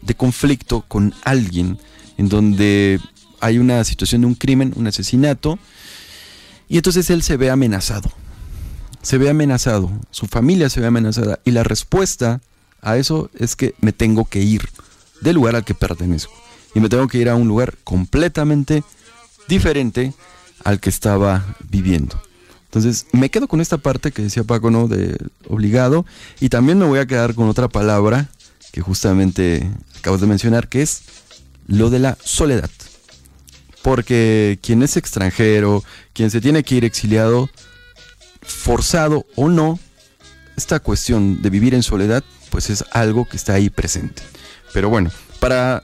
[0.02, 1.78] de conflicto con alguien,
[2.16, 2.98] en donde
[3.40, 5.58] hay una situación de un crimen, un asesinato,
[6.68, 8.10] y entonces él se ve amenazado,
[9.02, 12.40] se ve amenazado, su familia se ve amenazada, y la respuesta
[12.80, 14.68] a eso es que me tengo que ir
[15.20, 16.32] del lugar al que pertenezco,
[16.74, 18.84] y me tengo que ir a un lugar completamente
[19.48, 20.12] diferente
[20.64, 22.20] al que estaba viviendo.
[22.64, 24.88] Entonces, me quedo con esta parte que decía Paco, ¿no?
[24.88, 25.16] De
[25.48, 26.04] obligado.
[26.40, 28.28] Y también me voy a quedar con otra palabra
[28.72, 31.02] que justamente acabas de mencionar, que es
[31.66, 32.70] lo de la soledad.
[33.82, 37.48] Porque quien es extranjero, quien se tiene que ir exiliado,
[38.42, 39.78] forzado o no,
[40.56, 44.22] esta cuestión de vivir en soledad, pues es algo que está ahí presente.
[44.76, 45.10] Pero bueno,
[45.40, 45.82] para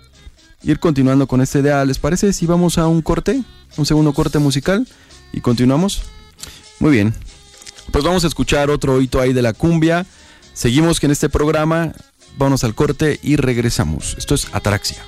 [0.63, 3.43] ir continuando con esta idea, ¿les parece si vamos a un corte?
[3.79, 4.87] Un segundo corte musical
[5.33, 6.03] y continuamos.
[6.79, 7.15] Muy bien.
[7.91, 10.05] Pues vamos a escuchar otro hito ahí de la cumbia.
[10.53, 11.95] Seguimos que en este programa.
[12.37, 14.15] Vamos al corte y regresamos.
[14.19, 15.03] Esto es Ataraxia.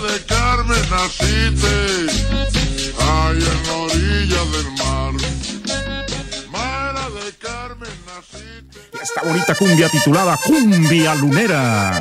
[0.00, 1.79] De Carmen naciste,
[9.10, 12.00] Esta bonita cumbia titulada Cumbia Lunera.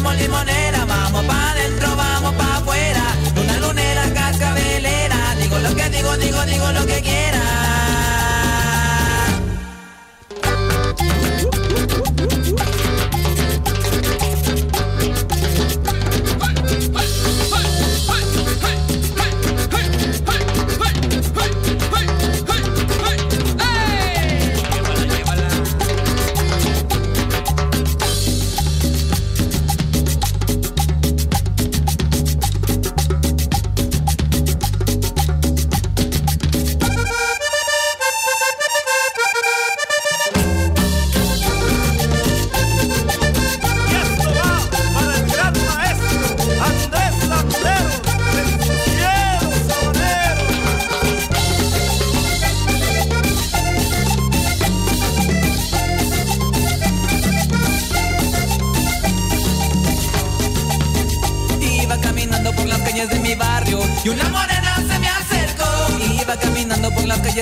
[0.00, 0.47] Cumbia con la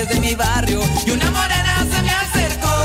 [0.07, 2.75] de mi barrio y una morena se me acercó.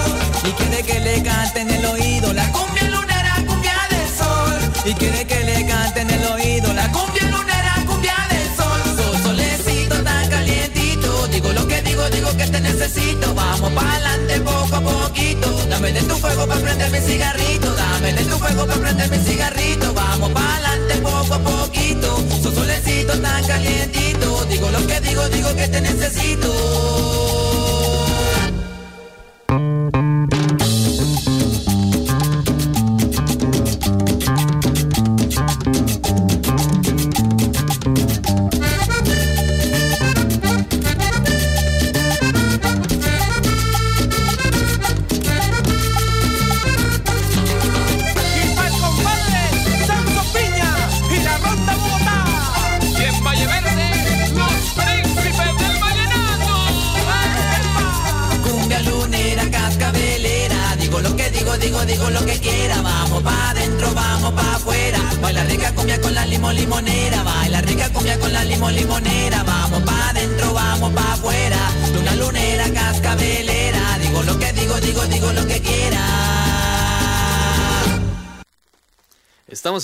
[0.45, 4.73] Y quiere que le cante en el oído la cumbia lunera, cumbia del sol.
[4.85, 8.81] Y quiere que le cante en el oído la cumbia lunera, cumbia del sol.
[8.97, 13.35] So, solecito tan calientito, digo lo que digo, digo que te necesito.
[13.35, 15.67] Vamos para adelante poco a poquito.
[15.69, 17.75] Dame de tu fuego para prender mi cigarrito.
[17.75, 19.95] Dame de tu fuego para prender mi cigarrito.
[19.95, 22.17] Vamos para adelante poco a poquito.
[22.43, 22.72] So, solecito
[23.43, 24.45] tan calientito.
[24.47, 27.52] Digo lo que digo, digo que te necesito.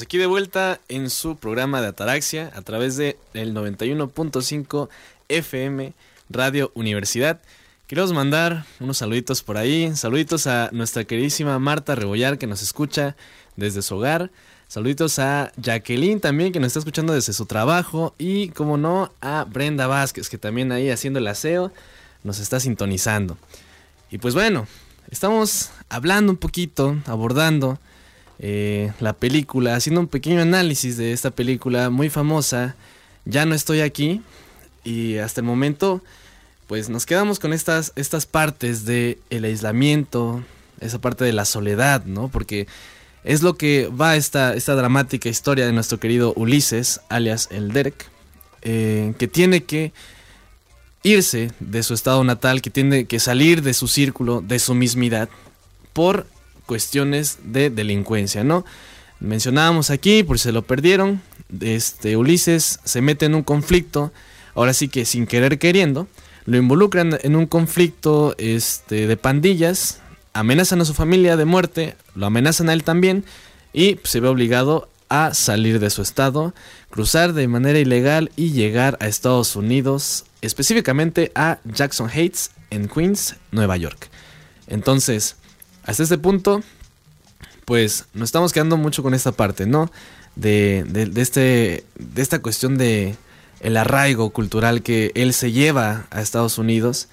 [0.08, 4.88] Aquí de vuelta en su programa de Ataraxia a través de el 91.5
[5.28, 5.92] FM
[6.30, 7.42] Radio Universidad.
[7.86, 9.94] Queremos mandar unos saluditos por ahí.
[9.94, 13.16] Saluditos a nuestra queridísima Marta Rebollar que nos escucha
[13.56, 14.30] desde su hogar.
[14.66, 18.14] Saluditos a Jacqueline también que nos está escuchando desde su trabajo.
[18.16, 21.70] Y como no, a Brenda Vázquez que también ahí haciendo el aseo
[22.24, 23.36] nos está sintonizando.
[24.10, 24.66] Y pues bueno,
[25.10, 27.78] estamos hablando un poquito, abordando
[28.38, 32.76] eh, la película, haciendo un pequeño análisis de esta película muy famosa,
[33.24, 34.22] Ya no estoy aquí,
[34.84, 36.02] y hasta el momento,
[36.66, 40.42] pues nos quedamos con estas, estas partes de el aislamiento,
[40.80, 42.28] esa parte de la soledad, ¿no?
[42.28, 42.66] Porque
[43.24, 48.06] es lo que va esta, esta dramática historia de nuestro querido Ulises, alias el Derek,
[48.62, 49.92] eh, que tiene que
[51.02, 55.28] irse de su estado natal, que tiene que salir de su círculo, de su mismidad,
[55.92, 56.26] por
[56.68, 58.64] cuestiones de delincuencia, ¿no?
[59.18, 61.20] Mencionábamos aquí, por si se lo perdieron,
[61.60, 64.12] este Ulises se mete en un conflicto,
[64.54, 66.06] ahora sí que sin querer queriendo,
[66.44, 70.00] lo involucran en un conflicto este, de pandillas,
[70.34, 73.24] amenazan a su familia de muerte, lo amenazan a él también
[73.72, 76.54] y se ve obligado a salir de su estado,
[76.90, 83.36] cruzar de manera ilegal y llegar a Estados Unidos, específicamente a Jackson Heights en Queens,
[83.52, 84.10] Nueva York.
[84.66, 85.36] Entonces,
[85.88, 86.62] hasta este punto,
[87.64, 89.90] pues nos estamos quedando mucho con esta parte, ¿no?
[90.36, 90.84] De,
[91.16, 93.16] este, de esta cuestión de
[93.60, 97.08] el arraigo cultural que él se lleva a Estados Unidos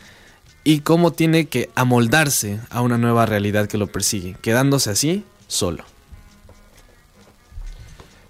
[0.65, 5.85] y cómo tiene que amoldarse a una nueva realidad que lo persigue, quedándose así solo.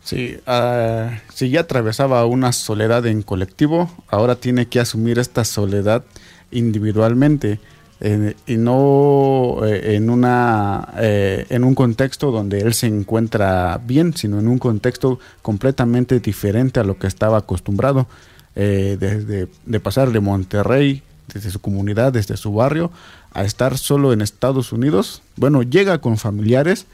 [0.03, 6.05] Sí, ah, si ya atravesaba una soledad en colectivo, ahora tiene que asumir esta soledad
[6.51, 7.59] individualmente
[8.01, 14.39] y no eh, en una eh, en un contexto donde él se encuentra bien, sino
[14.39, 18.07] en un contexto completamente diferente a lo que estaba acostumbrado
[18.55, 21.03] eh, desde de pasar de Monterrey
[21.33, 22.91] desde su comunidad, desde su barrio,
[23.33, 25.23] a estar solo en Estados Unidos.
[25.37, 26.85] Bueno, llega con familiares,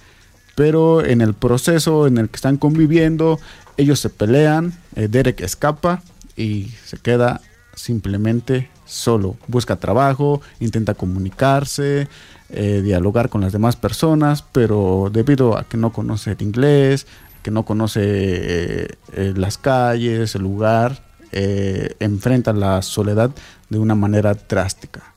[0.56, 3.40] pero en el proceso en el que están conviviendo,
[3.76, 6.02] ellos se pelean, Derek escapa
[6.38, 7.42] y se queda
[7.82, 9.36] simplemente solo.
[9.48, 12.08] Busca trabajo, intenta comunicarse,
[12.50, 17.08] eh, dialogar con las demás personas, pero debido a que no conoce el inglés,
[17.42, 23.32] que no conoce eh, eh, las calles, el lugar, enfrenta la soledad
[23.70, 25.14] de una manera drástica.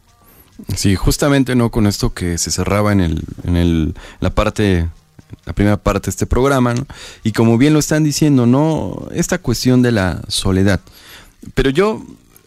[0.76, 4.88] Sí, justamente no con esto que se cerraba en el, en el, la parte,
[5.44, 6.76] la primera parte de este programa,
[7.24, 10.80] y como bien lo están diciendo, no, esta cuestión de la soledad.
[11.54, 12.00] Pero yo,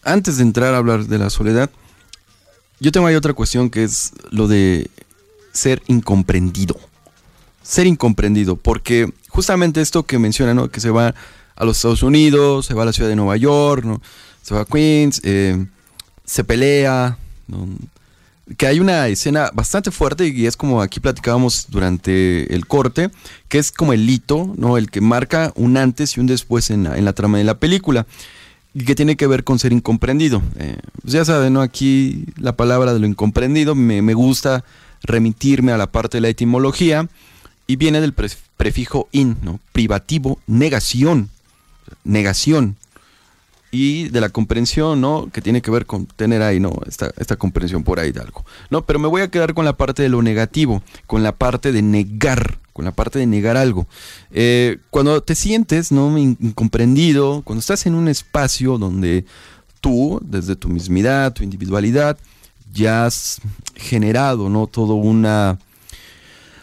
[0.04, 1.70] antes de entrar a hablar de la soledad,
[2.80, 4.90] yo tengo ahí otra cuestión que es lo de
[5.52, 6.76] ser incomprendido.
[7.62, 10.70] Ser incomprendido, porque justamente esto que menciona, ¿no?
[10.70, 11.14] Que se va
[11.56, 13.84] a los Estados Unidos, se va a la ciudad de Nueva York.
[14.42, 15.66] Se va a Queens, eh,
[16.24, 17.18] se pelea,
[18.56, 23.10] que hay una escena bastante fuerte y es como aquí platicábamos durante el corte,
[23.48, 24.78] que es como el hito, ¿no?
[24.78, 28.06] El que marca un antes y un después en la trama de la película
[28.74, 30.42] y que tiene que ver con ser incomprendido.
[30.56, 31.62] Eh, pues ya saben, ¿no?
[31.62, 34.64] Aquí la palabra de lo incomprendido me, me gusta
[35.02, 37.08] remitirme a la parte de la etimología
[37.66, 39.60] y viene del pre- prefijo in, ¿no?
[39.72, 41.30] Privativo, negación,
[42.04, 42.76] negación
[43.70, 45.28] y de la comprensión, ¿no?
[45.32, 46.72] Que tiene que ver con tener ahí, ¿no?
[46.86, 48.44] Esta, esta comprensión por ahí de algo.
[48.70, 51.70] No, pero me voy a quedar con la parte de lo negativo, con la parte
[51.72, 53.86] de negar, con la parte de negar algo.
[54.30, 56.16] Eh, cuando te sientes, ¿no?
[56.16, 59.26] In- Incomprendido, cuando estás en un espacio donde
[59.80, 62.16] tú, desde tu mismidad, tu individualidad,
[62.72, 63.40] ya has
[63.74, 64.66] generado, ¿no?
[64.66, 65.58] Todo una,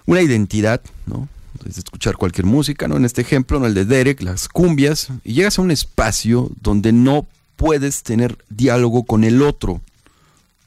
[0.06, 1.28] una identidad, ¿no?
[1.66, 2.98] Escuchar cualquier música, ¿no?
[2.98, 3.66] En este ejemplo, ¿no?
[3.66, 9.04] El de Derek, las cumbias, y llegas a un espacio donde no puedes tener diálogo
[9.04, 9.82] con el otro,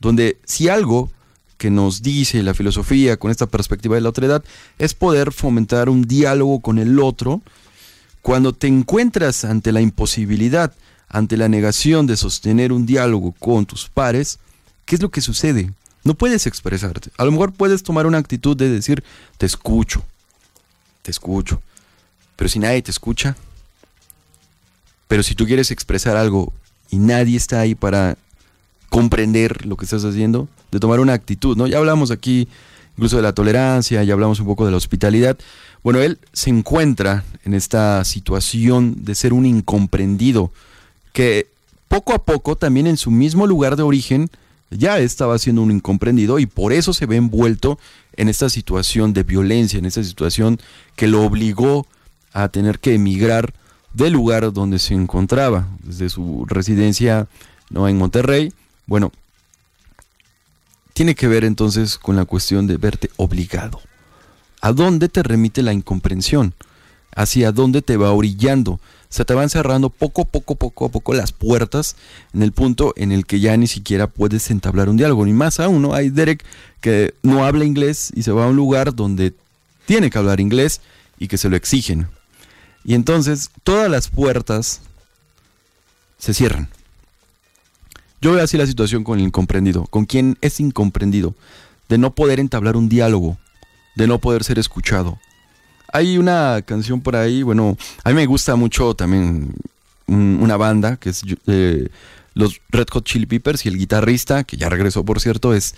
[0.01, 1.11] donde si algo
[1.59, 4.45] que nos dice la filosofía con esta perspectiva de la otra edad
[4.79, 7.43] es poder fomentar un diálogo con el otro,
[8.23, 10.73] cuando te encuentras ante la imposibilidad,
[11.09, 14.39] ante la negación de sostener un diálogo con tus pares,
[14.85, 15.73] ¿qué es lo que sucede?
[16.05, 17.11] No puedes expresarte.
[17.19, 19.03] A lo mejor puedes tomar una actitud de decir,
[19.37, 20.05] te escucho,
[21.03, 21.63] te escucho.
[22.37, 23.37] Pero si nadie te escucha,
[25.09, 26.53] pero si tú quieres expresar algo
[26.91, 28.17] y nadie está ahí para
[28.89, 31.67] comprender lo que estás haciendo, de tomar una actitud, ¿no?
[31.67, 32.49] Ya hablamos aquí
[32.97, 35.39] incluso de la tolerancia, ya hablamos un poco de la hospitalidad.
[35.85, 40.51] Bueno, él se encuentra en esta situación de ser un incomprendido,
[41.13, 41.47] que
[41.87, 44.31] poco a poco también en su mismo lugar de origen
[44.71, 47.79] ya estaba siendo un incomprendido y por eso se ve envuelto
[48.19, 50.59] en esta situación de violencia, en esta situación
[50.97, 51.87] que lo obligó
[52.33, 53.55] a tener que emigrar
[53.95, 57.29] del lugar donde se encontraba, desde su residencia
[57.71, 57.89] ¿no?
[57.89, 58.53] en Monterrey.
[58.87, 59.13] Bueno,
[60.95, 63.81] tiene que ver entonces con la cuestión de verte obligado.
[64.61, 66.55] ¿A dónde te remite la incomprensión?
[67.19, 68.79] ¿Hacia dónde te va orillando?
[69.09, 71.97] Se te van cerrando poco a poco, poco a poco las puertas
[72.33, 75.27] en el punto en el que ya ni siquiera puedes entablar un diálogo.
[75.27, 75.95] Ni más aún, ¿no?
[75.95, 76.45] Hay Derek
[76.81, 79.35] que no habla inglés y se va a un lugar donde
[79.85, 80.81] tiene que hablar inglés
[81.19, 82.07] y que se lo exigen.
[82.85, 84.81] Y entonces todas las puertas
[86.19, 86.69] se cierran.
[88.21, 91.35] Yo veo así la situación con el incomprendido, con quien es incomprendido,
[91.89, 93.39] de no poder entablar un diálogo,
[93.97, 95.19] de no poder ser escuchado.
[95.93, 99.55] Hay una canción por ahí, bueno, a mí me gusta mucho también
[100.07, 101.89] un- una banda que es eh,
[102.35, 105.75] los Red Hot Chili Peppers y el guitarrista, que ya regresó por cierto, es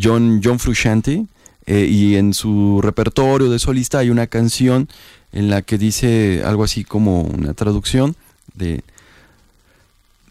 [0.00, 1.26] John, John Frusciante.
[1.64, 4.88] eh, y en su repertorio de solista hay una canción
[5.30, 8.16] en la que dice algo así como una traducción
[8.54, 8.82] de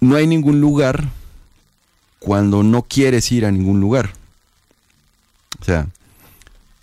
[0.02, 1.08] no hay ningún lugar
[2.20, 4.12] cuando no quieres ir a ningún lugar.
[5.62, 5.88] O sea,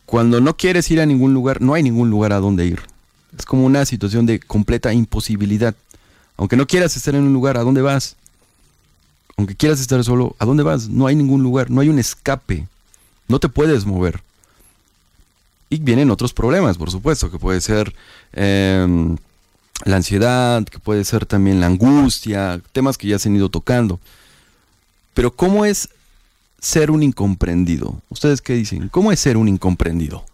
[0.08, 2.80] cuando no quieres ir a ningún lugar, no hay ningún lugar a donde ir.
[3.38, 5.74] Es como una situación de completa imposibilidad.
[6.38, 8.16] Aunque no quieras estar en un lugar, ¿a dónde vas?
[9.36, 10.88] Aunque quieras estar solo, ¿a dónde vas?
[10.88, 12.66] No hay ningún lugar, no hay un escape.
[13.28, 14.22] No te puedes mover.
[15.68, 17.94] Y vienen otros problemas, por supuesto, que puede ser
[18.32, 19.18] em,
[19.84, 24.00] la ansiedad, que puede ser también la angustia, temas que ya se han ido tocando.
[25.12, 25.90] Pero ¿cómo es
[26.60, 28.00] ser un incomprendido?
[28.08, 28.88] ¿Ustedes qué dicen?
[28.88, 30.24] ¿Cómo es ser un incomprendido?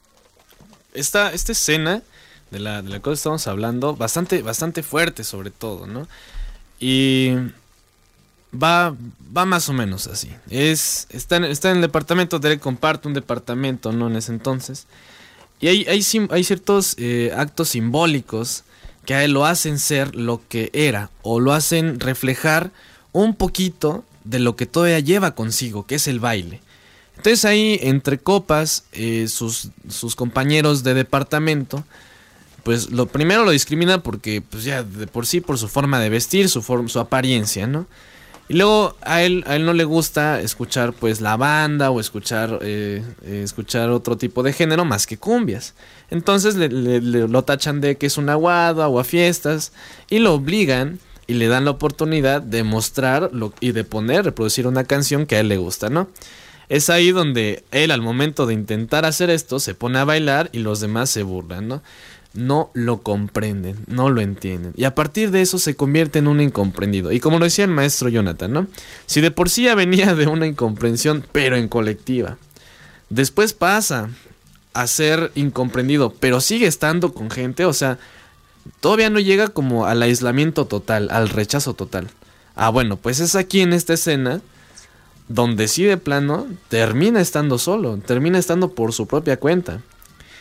[0.95, 2.03] esta, esta escena
[2.51, 6.09] de la, de la cual estamos hablando, bastante, bastante fuerte sobre todo, ¿no?
[6.81, 7.33] Y
[8.53, 8.95] va,
[9.37, 10.31] va más o menos así.
[10.49, 14.07] Es, está, en, está en el departamento, Derek comparte un departamento, ¿no?
[14.07, 14.87] En ese entonces.
[15.61, 18.64] Y hay, hay, ciertos eh, actos simbólicos
[19.05, 22.70] que a él lo hacen ser lo que era, o lo hacen reflejar
[23.12, 26.61] un poquito de lo que todavía lleva consigo, que es el baile.
[27.16, 31.85] Entonces ahí, entre copas, eh, sus, sus compañeros de departamento,
[32.64, 36.09] pues lo primero lo discrimina porque, pues ya de por sí, por su forma de
[36.09, 37.87] vestir, su, forma, su apariencia, ¿no?
[38.49, 42.59] Y luego a él, a él no le gusta escuchar pues la banda o escuchar,
[42.62, 45.72] eh, eh, escuchar otro tipo de género más que cumbias.
[46.11, 49.72] Entonces le, le- le- lo tachan de que es un aguado, aguafiestas,
[50.11, 54.66] y lo obligan y le dan la oportunidad de mostrar lo, y de poner, reproducir
[54.66, 56.09] una canción que a él le gusta, ¿no?
[56.68, 60.61] Es ahí donde él al momento de intentar hacer esto se pone a bailar y
[60.61, 61.83] los demás se burlan, ¿no?
[62.33, 64.72] No lo comprenden, no lo entienden.
[64.77, 67.12] Y a partir de eso se convierte en un incomprendido.
[67.12, 68.66] Y como lo decía el maestro Jonathan, ¿no?
[69.07, 72.39] Si de por sí ya venía de una incomprensión, pero en colectiva.
[73.09, 74.09] Después pasa
[74.72, 77.99] a ser incomprendido, pero sigue estando con gente, o sea,
[78.81, 82.09] todavía no llega como al aislamiento total, al rechazo total.
[82.57, 84.41] Ah, bueno, pues es aquí en esta escena
[85.29, 89.81] donde sí de plano termina estando solo, termina estando por su propia cuenta.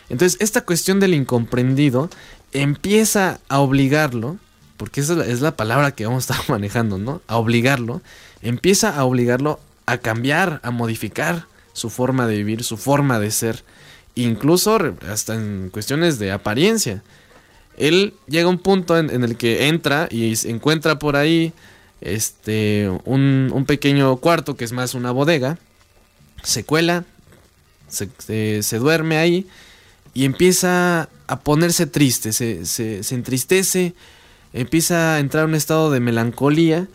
[0.09, 2.09] Entonces, esta cuestión del incomprendido
[2.51, 4.37] empieza a obligarlo,
[4.77, 7.21] porque esa es la, palabra que vamos a estar manejando, ¿no?
[7.27, 8.01] A obligarlo,
[8.41, 13.63] empieza a obligarlo a cambiar, a modificar su forma de vivir, su forma de ser,
[14.15, 14.77] incluso
[15.09, 17.01] hasta en cuestiones de apariencia.
[17.77, 21.53] Él llega a un punto en, el que entra y encuentra por ahí
[22.01, 25.57] este un, un pequeño cuarto que es más una bodega,
[26.43, 27.05] se cuela,
[27.87, 28.09] se,
[28.61, 29.47] se- duerme ahí
[30.13, 33.93] y empieza a ponerse triste, se, se- se entristece,
[34.51, 36.87] empieza a entrar en un estado de melancolía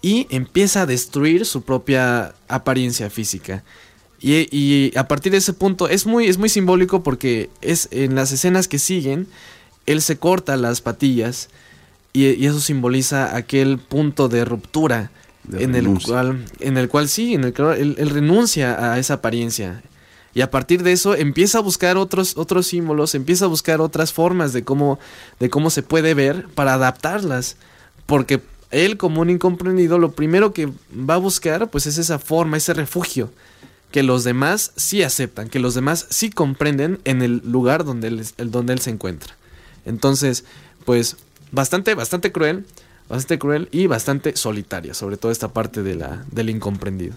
[0.00, 3.64] y empieza a destruir su propia apariencia física.
[4.20, 8.14] Y, y a partir de ese punto es muy, es muy simbólico porque es en
[8.14, 9.26] las escenas que siguen,
[9.86, 11.48] él se corta las patillas
[12.12, 15.10] y, y eso simboliza aquel punto de ruptura
[15.44, 18.98] De en el, cual, en el cual sí, en el cual él, él renuncia a
[18.98, 19.82] esa apariencia.
[20.34, 24.12] Y a partir de eso empieza a buscar otros, otros símbolos, empieza a buscar otras
[24.12, 24.98] formas de cómo,
[25.38, 27.56] de cómo se puede ver para adaptarlas.
[28.06, 32.56] Porque él como un incomprendido lo primero que va a buscar pues es esa forma,
[32.56, 33.30] ese refugio
[33.92, 38.26] que los demás sí aceptan, que los demás sí comprenden en el lugar donde él,
[38.50, 39.36] donde él se encuentra.
[39.84, 40.44] Entonces,
[40.84, 41.16] pues
[41.52, 42.66] bastante, bastante cruel,
[43.08, 47.14] bastante cruel y bastante solitaria, sobre todo esta parte de la, del incomprendido.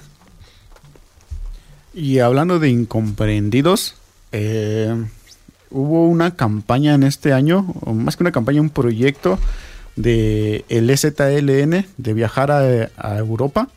[1.93, 3.95] Y hablando de incomprendidos,
[4.31, 4.93] eh,
[5.69, 9.39] hubo una campaña en este año, más que una campaña, un proyecto
[9.95, 13.69] de el EZLN de viajar a, Europa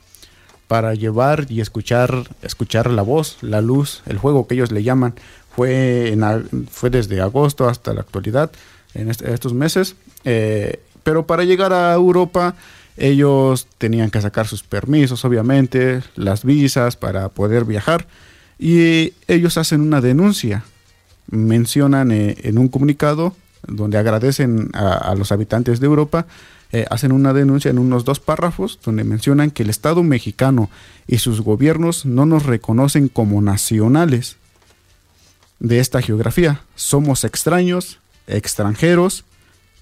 [0.68, 5.14] para llevar y escuchar, escuchar la voz, la luz, el juego que ellos le llaman.
[5.56, 8.52] Fue, en fue desde agosto hasta la actualidad,
[8.94, 9.96] en estos meses.
[10.24, 12.54] Eh, pero para llegar a Europa,
[12.96, 18.06] ellos tenían que sacar sus permisos, obviamente, las visas para poder viajar.
[18.58, 20.64] Y ellos hacen una denuncia.
[21.30, 23.34] Mencionan eh, en un comunicado
[23.66, 26.26] donde agradecen a, a los habitantes de Europa,
[26.72, 30.70] eh, hacen una denuncia en unos dos párrafos donde mencionan que el Estado mexicano
[31.08, 34.36] y sus gobiernos no nos reconocen como nacionales
[35.58, 36.62] de esta geografía.
[36.76, 37.98] Somos extraños,
[38.36, 39.24] extranjeros,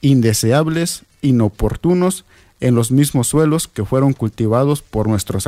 [0.01, 2.25] indeseables, inoportunos
[2.61, 5.47] en los mismos suelos que fueron cultivados por nuestros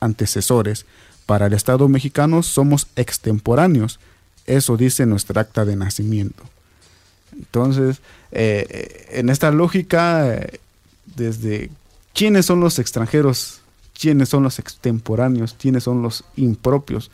[0.00, 0.86] antecesores.
[1.26, 3.98] Para el Estado mexicano somos extemporáneos.
[4.46, 6.42] Eso dice nuestra acta de nacimiento.
[7.32, 8.00] Entonces,
[8.30, 10.60] eh, en esta lógica, eh,
[11.16, 11.70] desde
[12.12, 13.60] quiénes son los extranjeros,
[13.98, 17.10] quiénes son los extemporáneos, quiénes son los impropios,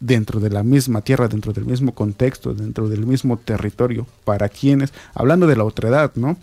[0.00, 4.92] dentro de la misma tierra, dentro del mismo contexto, dentro del mismo territorio, para quienes,
[5.14, 6.36] hablando de la otredad, ¿no?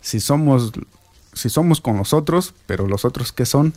[0.00, 0.72] Si somos,
[1.32, 3.74] si somos con los otros, pero los otros qué son,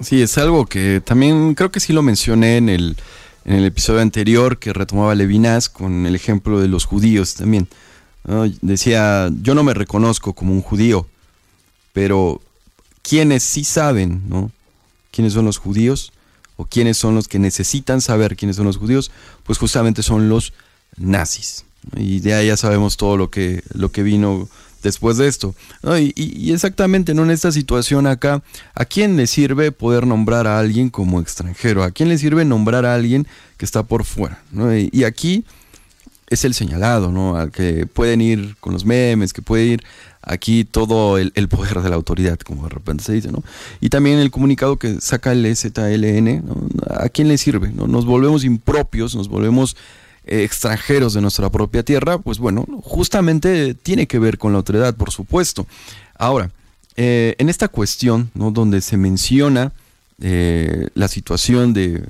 [0.00, 2.96] Sí, es algo que también creo que sí lo mencioné en el,
[3.44, 7.68] en el episodio anterior que retomaba Levinas con el ejemplo de los judíos también.
[8.60, 11.08] Decía, yo no me reconozco como un judío,
[11.92, 12.40] pero
[13.02, 14.52] quienes sí saben, ¿no?
[15.10, 16.12] ¿Quiénes son los judíos?
[16.60, 19.12] ¿O quiénes son los que necesitan saber quiénes son los judíos?
[19.44, 20.52] Pues justamente son los
[20.96, 21.64] nazis.
[21.96, 24.48] Y de ahí ya sabemos todo lo que, lo que vino
[24.82, 25.54] después de esto.
[26.16, 27.22] Y, exactamente ¿no?
[27.22, 28.42] en esta situación acá,
[28.74, 31.84] ¿a quién le sirve poder nombrar a alguien como extranjero?
[31.84, 34.42] ¿A quién le sirve nombrar a alguien que está por fuera?
[34.52, 35.44] Y, y aquí
[36.28, 37.36] es el señalado, ¿no?
[37.36, 39.84] Al que pueden ir con los memes, que puede ir
[40.28, 43.42] aquí todo el, poder de la autoridad, como de repente se dice, ¿no?
[43.80, 46.44] Y también el comunicado que saca el ZLN.
[46.90, 47.72] ¿a quién le sirve?
[47.72, 47.86] ¿no?
[47.86, 49.76] Nos volvemos impropios, nos volvemos
[50.24, 54.94] eh, extranjeros de nuestra propia tierra, pues bueno, justamente tiene que ver con la autoridad,
[54.94, 55.66] por supuesto.
[56.14, 56.50] Ahora,
[56.96, 58.50] eh, en esta cuestión, ¿no?
[58.50, 59.72] Donde se menciona
[60.20, 62.02] eh, la situación de,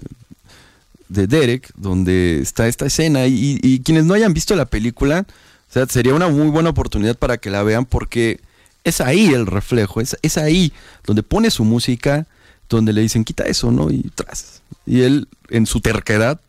[1.08, 3.26] de Derek, donde está esta escena.
[3.26, 5.26] Y, y quienes no hayan visto la película,
[5.68, 8.40] o sea, sería una muy buena oportunidad para que la vean porque
[8.84, 10.72] es ahí el reflejo, es, es ahí
[11.04, 12.26] donde pone su música,
[12.68, 13.90] donde le dicen quita eso, ¿no?
[13.90, 14.62] Y tras.
[14.86, 16.40] Y él, en su terquedad,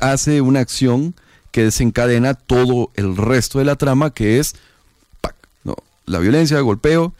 [0.00, 1.14] hace una acción
[1.50, 4.54] que desencadena todo el resto de la trama, que es
[6.04, 7.14] la violencia, el golpeo,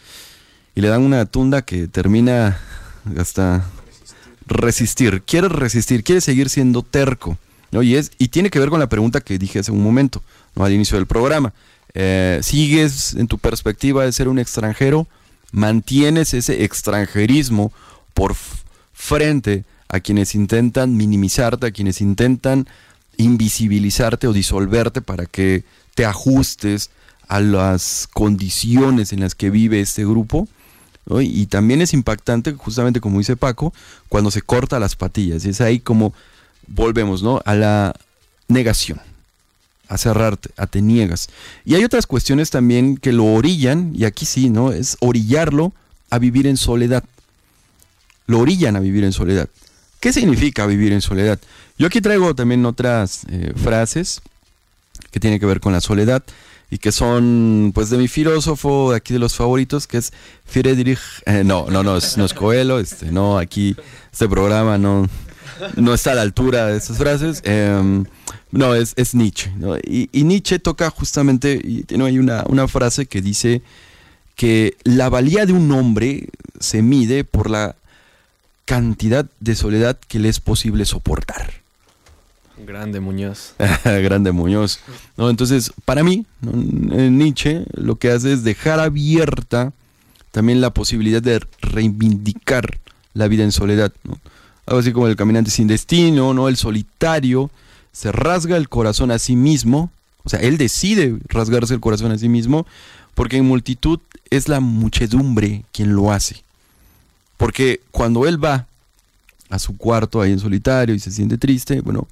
[0.75, 2.61] y le dan una tunda que termina
[3.19, 3.65] hasta
[4.47, 5.23] resistir.
[5.23, 7.39] Quiere resistir, quiere seguir siendo terco.
[7.73, 10.23] Y, es, tiene que ver con la pregunta que dije hace un momento,
[10.55, 10.65] ¿no?
[10.65, 11.53] al inicio del programa.
[11.95, 15.07] Eh, ¿Sigues en tu perspectiva de ser un extranjero?
[15.53, 17.73] ¿Mantienes ese extranjerismo
[18.15, 18.35] por
[18.93, 22.67] frente a quienes intentan minimizarte, a quienes intentan
[23.17, 25.65] invisibilizarte o disolverte para que
[25.95, 26.91] te ajustes
[27.29, 30.49] a las condiciones en las que vive este grupo?
[31.21, 33.73] Y también es impactante, justamente como dice Paco,
[34.09, 35.45] cuando se corta las patillas.
[35.45, 36.13] Y es ahí como
[36.67, 37.41] volvemos, ¿no?
[37.45, 37.95] A la
[38.49, 39.01] negación,
[39.89, 41.29] a cerrarte, a te niegas.
[41.65, 44.73] Y hay otras cuestiones también que lo orillan, y aquí sí, ¿no?
[44.73, 45.73] Es orillarlo
[46.11, 47.05] a vivir en soledad.
[48.27, 49.49] Lo orillan a vivir en soledad.
[50.01, 51.39] ¿Qué significa vivir en soledad?
[51.79, 54.21] Yo aquí traigo también otras eh, frases
[55.11, 56.23] que tienen que ver con la soledad
[56.71, 60.13] y que son pues de mi filósofo aquí de los favoritos que es
[60.45, 63.77] Friedrich eh, no no no es, no es Coelho este no aquí
[64.13, 65.09] este programa no
[65.77, 68.05] no está a la altura de esas frases em,
[68.53, 69.77] no es, es Nietzsche ¿no?
[69.79, 73.63] y, y Nietzsche toca justamente y tiene ahí una, una frase que dice
[74.35, 76.29] que la valía de un hombre
[76.61, 77.77] se mide por la
[78.65, 81.67] cantidad de soledad que le es posible soportar
[82.65, 83.55] Grande Muñoz.
[83.85, 84.81] Grande Muñoz.
[85.17, 85.29] ¿no?
[85.29, 86.25] Entonces, para mí.
[86.43, 89.73] En Nietzsche lo que hace es dejar abierta
[90.31, 92.79] también la posibilidad de reivindicar
[93.15, 93.93] la vida en soledad.
[94.05, 94.19] ¿no?
[94.67, 96.49] Algo así como el caminante sin destino, ¿no?
[96.49, 97.51] El solitario
[97.93, 99.91] se rasga el corazón a sí mismo.
[100.25, 102.67] O sea, él decide rasgarse el corazón a sí mismo
[103.15, 106.43] porque en multitud es la muchedumbre quien lo hace.
[107.37, 108.67] Porque cuando él va
[109.49, 112.09] a su cuarto ahí en solitario y se siente triste, bueno,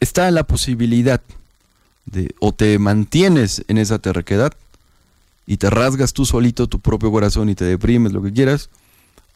[0.00, 1.20] está la posibilidad
[2.06, 4.52] de o te mantienes en esa terquedad
[5.46, 8.68] y te rasgas tú solito tu propio corazón y te deprimes lo que quieras,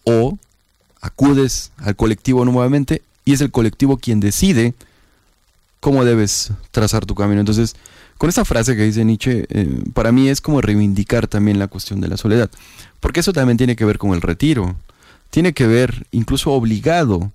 [0.05, 0.39] o
[1.03, 4.73] acudes al colectivo nuevamente y es el colectivo quien decide
[5.81, 7.41] cómo debes trazar tu camino.
[7.41, 7.77] Entonces,
[8.17, 12.01] con esa frase que dice Nietzsche, eh, para mí es como reivindicar también la cuestión
[12.01, 12.51] de la soledad,
[13.01, 14.77] porque eso también tiene que ver con el retiro,
[15.31, 17.31] tiene que ver incluso obligado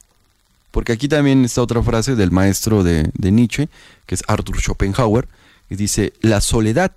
[0.72, 3.68] porque aquí también está otra frase del maestro de, de Nietzsche,
[4.05, 5.28] que es Arthur Schopenhauer,
[5.70, 6.91] que dice, la soledad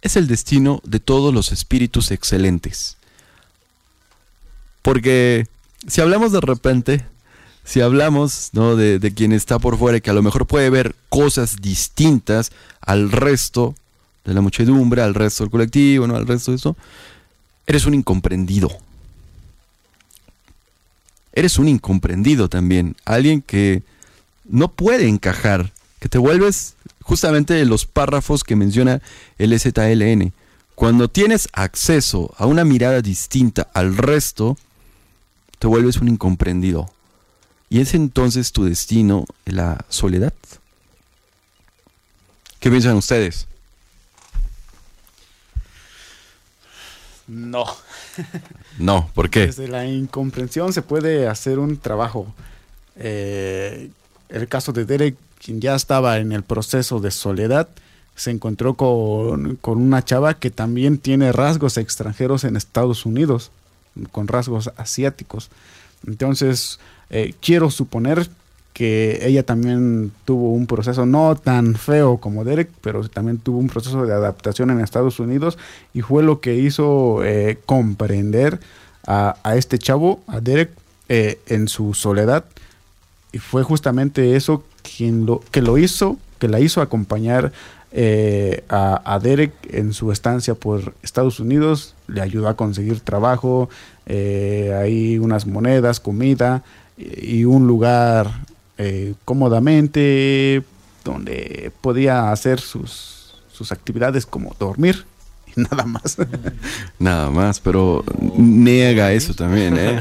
[0.00, 2.96] es el destino de todos los espíritus excelentes.
[4.82, 5.46] Porque
[5.88, 7.04] si hablamos de repente,
[7.64, 8.76] si hablamos ¿no?
[8.76, 12.52] de, de quien está por fuera y que a lo mejor puede ver cosas distintas
[12.80, 13.74] al resto
[14.24, 16.16] de la muchedumbre, al resto del colectivo, ¿no?
[16.16, 16.76] al resto de eso,
[17.66, 18.70] eres un incomprendido
[21.38, 23.84] eres un incomprendido también, alguien que
[24.44, 29.00] no puede encajar, que te vuelves justamente los párrafos que menciona
[29.38, 30.32] el ZLN.
[30.74, 34.56] Cuando tienes acceso a una mirada distinta al resto,
[35.58, 36.90] te vuelves un incomprendido.
[37.70, 40.32] Y es entonces tu destino la soledad.
[42.60, 43.46] ¿Qué piensan ustedes?
[47.26, 47.66] No.
[48.78, 49.46] No, ¿por qué?
[49.46, 52.32] Desde la incomprensión se puede hacer un trabajo.
[52.96, 53.90] Eh,
[54.28, 57.68] el caso de Derek, quien ya estaba en el proceso de soledad,
[58.16, 63.50] se encontró con, con una chava que también tiene rasgos extranjeros en Estados Unidos,
[64.10, 65.50] con rasgos asiáticos.
[66.06, 66.78] Entonces,
[67.10, 68.28] eh, quiero suponer
[68.72, 73.68] que ella también tuvo un proceso no tan feo como Derek, pero también tuvo un
[73.68, 75.58] proceso de adaptación en Estados Unidos
[75.94, 78.60] y fue lo que hizo eh, comprender
[79.06, 80.70] a, a este chavo, a Derek,
[81.08, 82.44] eh, en su soledad.
[83.32, 87.52] Y fue justamente eso quien lo, que lo hizo, que la hizo acompañar
[88.68, 91.94] a Derek en su estancia por Estados Unidos.
[92.08, 93.68] Le ayudó a conseguir trabajo,
[94.06, 96.62] eh, ahí unas monedas, comida
[96.96, 98.28] y y un lugar
[98.76, 100.64] eh, cómodamente
[101.04, 105.04] donde podía hacer sus, sus actividades como dormir
[105.46, 106.16] y nada más.
[106.98, 108.04] Nada más, pero
[108.36, 110.00] niega eso también, ¿eh?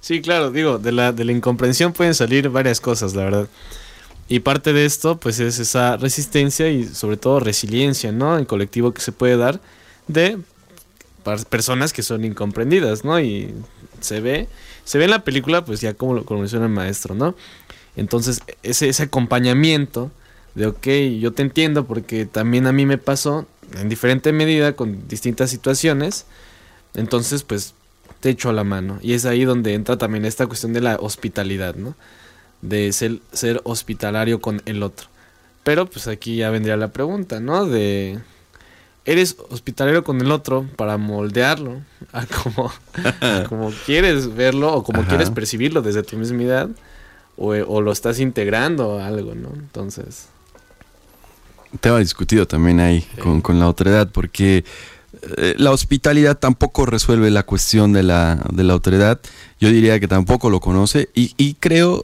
[0.00, 3.48] Sí, claro, digo, de la, de la incomprensión pueden salir varias cosas, la verdad.
[4.28, 8.38] Y parte de esto, pues es esa resistencia y sobre todo resiliencia, ¿no?
[8.38, 9.60] En colectivo que se puede dar
[10.08, 10.38] de
[11.50, 13.20] personas que son incomprendidas, ¿no?
[13.20, 13.54] Y
[14.00, 14.48] se ve,
[14.84, 17.34] se ve en la película, pues ya como lo menciona el maestro, ¿no?
[17.96, 20.10] Entonces, ese, ese acompañamiento
[20.54, 20.86] de, ok,
[21.20, 23.46] yo te entiendo porque también a mí me pasó
[23.78, 26.26] en diferente medida con distintas situaciones,
[26.94, 27.74] entonces, pues
[28.20, 28.98] te echo la mano.
[29.02, 31.94] Y es ahí donde entra también esta cuestión de la hospitalidad, ¿no?
[32.66, 35.08] De ser, ser hospitalario con el otro.
[35.62, 37.66] Pero pues aquí ya vendría la pregunta, ¿no?
[37.66, 38.18] De...
[39.06, 45.00] ¿Eres hospitalario con el otro para moldearlo a como, a como quieres verlo o como
[45.00, 45.08] Ajá.
[45.08, 46.70] quieres percibirlo desde tu misma edad?
[47.36, 49.50] O, o lo estás integrando a algo, ¿no?
[49.54, 50.28] Entonces...
[51.80, 54.64] tema discutido también ahí con, con la otredad, porque
[55.36, 59.20] eh, la hospitalidad tampoco resuelve la cuestión de la, de la otredad.
[59.60, 61.08] Yo diría que tampoco lo conoce.
[61.14, 62.02] Y, y creo,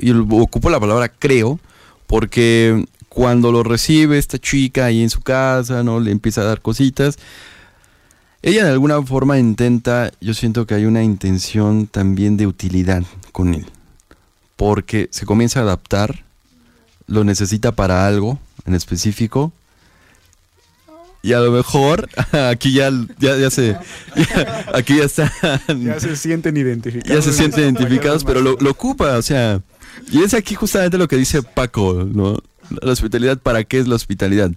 [0.00, 1.58] y ocupo la palabra creo,
[2.06, 6.00] porque cuando lo recibe esta chica ahí en su casa, ¿no?
[6.00, 7.18] Le empieza a dar cositas.
[8.42, 13.54] Ella de alguna forma intenta, yo siento que hay una intención también de utilidad con
[13.54, 13.66] él.
[14.56, 16.24] Porque se comienza a adaptar,
[17.06, 19.52] lo necesita para algo en específico.
[21.20, 22.08] Y a lo mejor
[22.50, 23.76] aquí ya, ya, ya se.
[24.16, 25.32] ya- aquí ya está.
[25.76, 27.24] ya se sienten identificados.
[27.24, 29.60] ya se sienten identificados, pero lo, lo ocupa, o sea.
[30.10, 32.38] Y es aquí justamente lo que dice Paco, ¿no?
[32.82, 34.50] La hospitalidad, ¿para qué es la hospitalidad?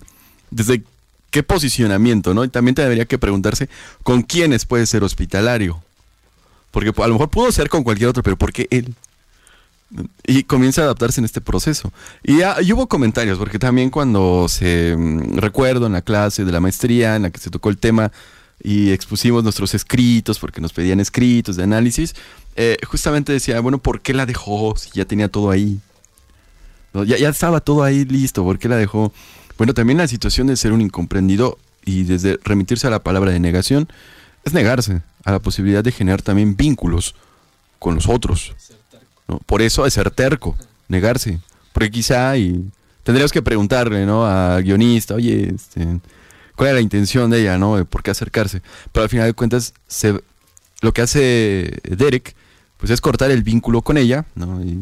[0.49, 0.83] Desde
[1.29, 2.43] qué posicionamiento, ¿no?
[2.43, 3.69] Y también te debería que preguntarse
[4.03, 5.81] con quiénes puede ser hospitalario.
[6.71, 8.93] Porque a lo mejor pudo ser con cualquier otro, pero ¿por qué él?
[10.25, 11.91] Y comienza a adaptarse en este proceso.
[12.23, 16.61] Y, y hubo comentarios, porque también cuando se mm, recuerdo en la clase de la
[16.61, 18.11] maestría en la que se tocó el tema
[18.63, 22.15] y expusimos nuestros escritos, porque nos pedían escritos de análisis,
[22.55, 25.79] eh, justamente decía, bueno, ¿por qué la dejó si ya tenía todo ahí?
[26.93, 29.13] Ya, ya estaba todo ahí listo, ¿por qué la dejó?
[29.57, 33.39] Bueno, también la situación de ser un incomprendido y desde remitirse a la palabra de
[33.39, 33.87] negación
[34.43, 37.15] es negarse a la posibilidad de generar también vínculos
[37.79, 38.53] con los otros.
[39.45, 41.39] Por eso es ser terco, negarse.
[41.73, 42.69] Porque quizá y
[43.03, 44.25] tendríamos que preguntarle, ¿no?
[44.25, 45.99] Al guionista, oye, este,
[46.55, 47.83] ¿cuál era la intención de ella, ¿no?
[47.85, 48.61] ¿Por qué acercarse?
[48.91, 49.73] Pero al final de cuentas,
[50.81, 52.35] lo que hace Derek,
[52.81, 54.61] pues es cortar el vínculo con ella, ¿no?
[54.61, 54.77] Y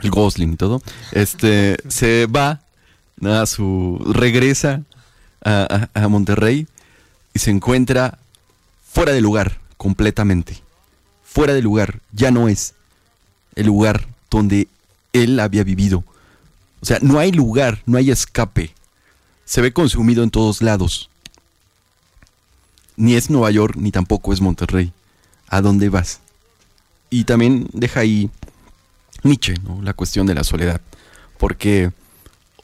[0.00, 0.80] el Gosling y todo.
[1.12, 2.60] Este, se va,
[3.22, 4.82] a su, regresa
[5.44, 6.66] a, a- a Monterrey
[7.34, 8.18] y se encuentra
[8.90, 10.62] fuera de lugar, completamente.
[11.24, 12.74] Fuera de lugar, ya no es
[13.56, 14.68] el lugar donde
[15.12, 16.04] él había vivido.
[16.80, 18.72] O sea, no hay lugar, no hay escape.
[19.44, 21.10] Se ve consumido en todos lados.
[22.96, 24.92] Ni es Nueva York, ni tampoco es Monterrey.
[25.48, 26.20] ¿A dónde vas?
[27.10, 28.30] Y también deja ahí
[29.22, 29.82] Nietzsche, ¿no?
[29.82, 30.80] la cuestión de la soledad.
[31.38, 31.92] Porque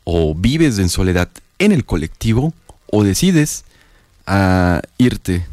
[0.05, 2.53] o vives en soledad en el colectivo
[2.90, 3.64] o decides
[4.26, 5.47] a irte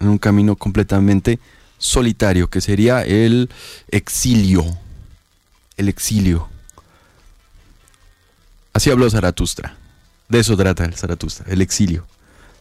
[0.00, 1.38] en un camino completamente
[1.78, 3.50] solitario, que sería el
[3.90, 4.64] exilio.
[5.76, 6.48] El exilio.
[8.72, 9.76] Así habló Zaratustra.
[10.28, 12.06] De eso trata el Zaratustra, el exilio.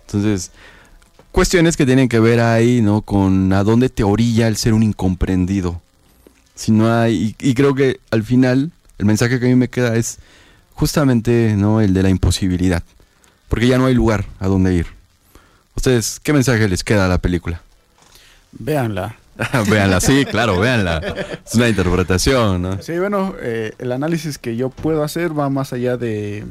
[0.06, 0.52] Entonces,
[1.38, 3.04] cuestiones que tienen que ver ahí, ¿no?
[3.04, 5.80] Con a dónde te orilla el ser un incomprendido.
[6.56, 9.68] Si no hay, y, y creo que al final el mensaje que a mí me
[9.68, 10.18] queda es
[10.74, 11.80] justamente, ¿no?
[11.80, 12.82] El de la imposibilidad.
[13.50, 14.88] Porque ya no hay lugar a dónde ir.
[15.76, 17.62] Ustedes, ¿qué mensaje les queda a la película?
[18.54, 19.16] Véanla.
[19.70, 20.98] véanla, sí, claro, véanla.
[21.46, 22.82] Es una interpretación, ¿no?
[22.82, 26.46] Sí, bueno, eh, el análisis que yo puedo hacer va más allá de...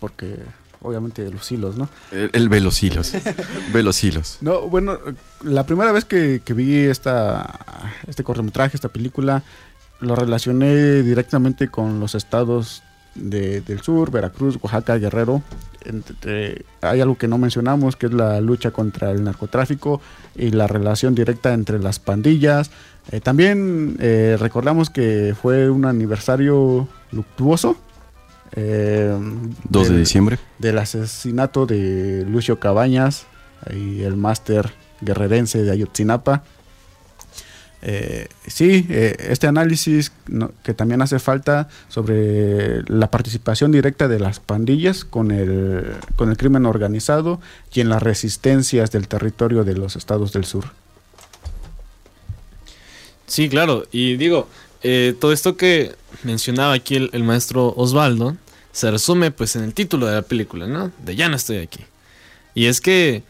[0.00, 0.38] Porque
[0.82, 1.88] obviamente los hilos, ¿no?
[2.12, 3.12] El, el ve los hilos.
[3.72, 4.38] ve los hilos.
[4.40, 4.98] No, bueno,
[5.42, 9.42] la primera vez que, que vi esta, este cortometraje, esta película,
[10.00, 12.82] lo relacioné directamente con los estados
[13.14, 15.42] de- del sur, Veracruz, Oaxaca, Guerrero.
[15.84, 20.00] Entre- hay algo que no mencionamos, que es la lucha contra el narcotráfico
[20.36, 22.70] y la relación directa entre las pandillas.
[23.10, 27.76] Eh, también eh, recordamos que fue un aniversario luctuoso.
[28.52, 29.16] Eh,
[29.68, 30.38] 2 de del- diciembre.
[30.58, 33.26] del asesinato de Lucio Cabañas
[33.74, 36.42] y el máster guerrerense de Ayotzinapa.
[37.80, 44.18] Eh, sí, eh, este análisis no- que también hace falta sobre la participación directa de
[44.18, 45.84] las pandillas con el,
[46.16, 47.40] con el crimen organizado
[47.72, 50.64] y en las resistencias del territorio de los estados del sur.
[53.26, 53.84] Sí, claro.
[53.92, 54.48] Y digo,
[54.82, 58.36] eh, todo esto que mencionaba aquí el, maestro Osvaldo
[58.72, 60.92] se resume pues en el título de la película, ¿no?
[61.04, 61.80] De Ya no estoy aquí.
[62.54, 63.22] Y es que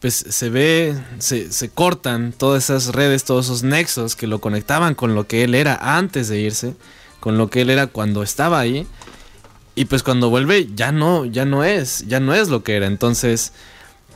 [0.00, 4.94] pues se ve, se, se cortan todas esas redes, todos esos nexos que lo conectaban
[4.94, 6.74] con lo que él era antes de irse,
[7.18, 8.86] con lo que él era cuando estaba ahí.
[9.74, 12.86] Y pues cuando vuelve ya no, ya no es, ya no es lo que era.
[12.86, 13.52] Entonces,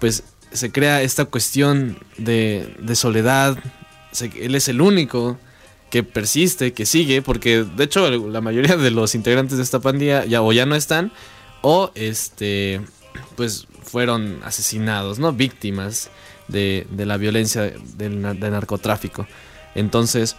[0.01, 3.59] pues se crea esta cuestión de, de soledad.
[4.37, 5.39] Él es el único
[5.93, 10.25] que persiste, que sigue, porque de hecho la mayoría de los integrantes de esta pandilla
[10.25, 11.13] ya o ya no están
[11.61, 12.81] o este
[13.37, 15.35] pues fueron asesinados, ¿no?
[15.35, 16.09] Víctimas
[16.49, 19.27] de, de la violencia del, nar- del narcotráfico.
[19.75, 20.35] Entonces,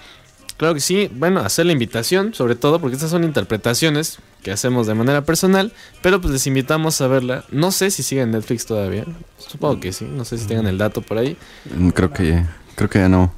[0.58, 4.88] claro que sí, bueno, hacer la invitación, sobre todo porque estas son interpretaciones que hacemos
[4.88, 7.46] de manera personal, pero pues les invitamos a verla.
[7.52, 9.06] No sé si sigue en Netflix todavía,
[9.38, 11.38] supongo que sí, no sé si tengan el dato por ahí,
[11.78, 12.44] Mm, Creo que,
[12.76, 13.32] creo que ya no.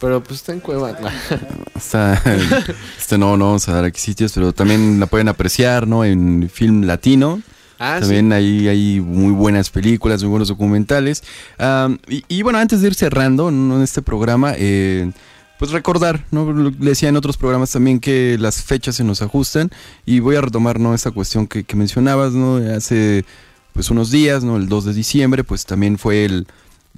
[0.00, 0.96] Pero pues está en Cueva.
[1.74, 2.22] Está,
[2.98, 6.04] este no, no vamos a dar aquí sitios, pero también la pueden apreciar, ¿no?
[6.04, 7.42] En film latino.
[7.78, 11.22] Ah, También hay, hay muy buenas películas, muy buenos documentales.
[12.08, 13.76] Y, y bueno, antes de ir cerrando ¿no?
[13.76, 15.10] en este programa, eh,
[15.58, 16.50] pues recordar, ¿no?
[16.52, 19.70] Le decía en otros programas también que las fechas se nos ajustan
[20.06, 20.94] y voy a retomar, ¿no?
[20.94, 22.56] Esta cuestión que, que mencionabas, ¿no?
[22.56, 23.24] Hace
[23.72, 24.56] pues unos días, ¿no?
[24.56, 26.46] El 2 de diciembre, pues también fue el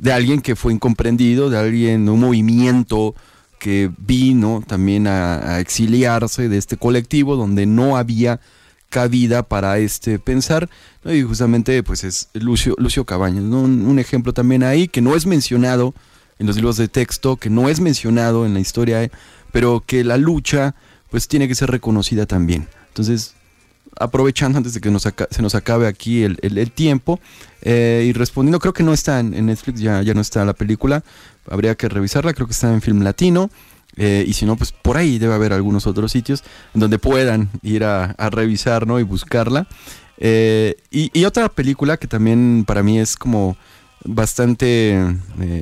[0.01, 3.15] de alguien que fue incomprendido, de alguien, un movimiento
[3.59, 8.41] que vino también a, exiliarse de este colectivo donde no había
[8.89, 10.71] cabida para este pensar
[11.05, 15.27] y justamente pues es Lucio, Lucio Cabañas, un, un ejemplo también ahí que no es
[15.27, 15.95] mencionado
[16.39, 19.11] en los libros de texto, que no es mencionado en la historia, eh,
[19.53, 20.75] pero que la lucha
[21.11, 22.69] pues tiene que ser reconocida también.
[22.89, 23.35] Entonces,
[23.99, 24.91] aprovechando antes de que
[25.31, 27.21] se nos acabe aquí el, tiempo
[27.63, 31.03] eh, y respondiendo, creo que no está en, Netflix, ya, ya no está la película,
[31.51, 33.51] habría que revisarla, creo que está en Film Latino.
[33.97, 36.45] eh, y si no, pues por ahí debe haber algunos otros sitios
[36.75, 39.01] donde puedan ir a, revisar ¿no?
[39.01, 39.67] y buscarla.
[40.19, 43.57] Eh, y, otra película que también para mí es como
[44.05, 45.17] bastante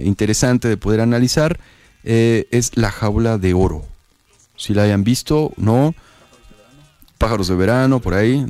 [0.05, 1.59] interesante de poder analizar
[2.05, 3.85] es La Jaula de Oro.
[4.57, 5.95] Si la hayan visto, no.
[7.19, 8.45] Pájaros de verano, por ahí.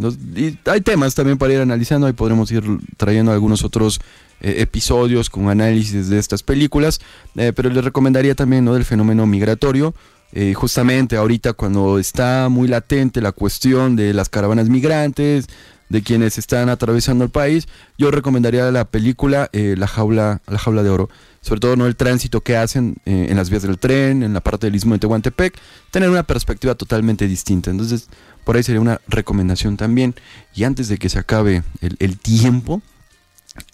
[0.67, 2.07] Hay temas también para ir analizando.
[2.07, 2.65] Ahí podremos ir
[2.97, 4.01] trayendo algunos otros
[4.41, 7.01] eh, episodios con análisis de estas películas.
[7.37, 8.75] Eh, pero les recomendaría también ¿no?
[8.75, 9.95] del fenómeno migratorio.
[10.33, 15.47] Eh, justamente ahorita cuando está muy latente la cuestión de las caravanas migrantes,
[15.89, 20.91] de quienes están atravesando el país, yo recomendaría la película La Jaula, La Jaula de
[20.91, 21.09] Oro.
[21.41, 24.67] Sobre todo no el tránsito que hacen en las vías del tren, en la parte
[24.67, 25.57] del istmo de Tehuantepec,
[25.93, 27.71] tener una perspectiva totalmente distinta.
[27.71, 28.09] Entonces,
[28.47, 30.15] por ahí sería una recomendación también.
[30.55, 32.81] Y antes de que se acabe el, tiempo,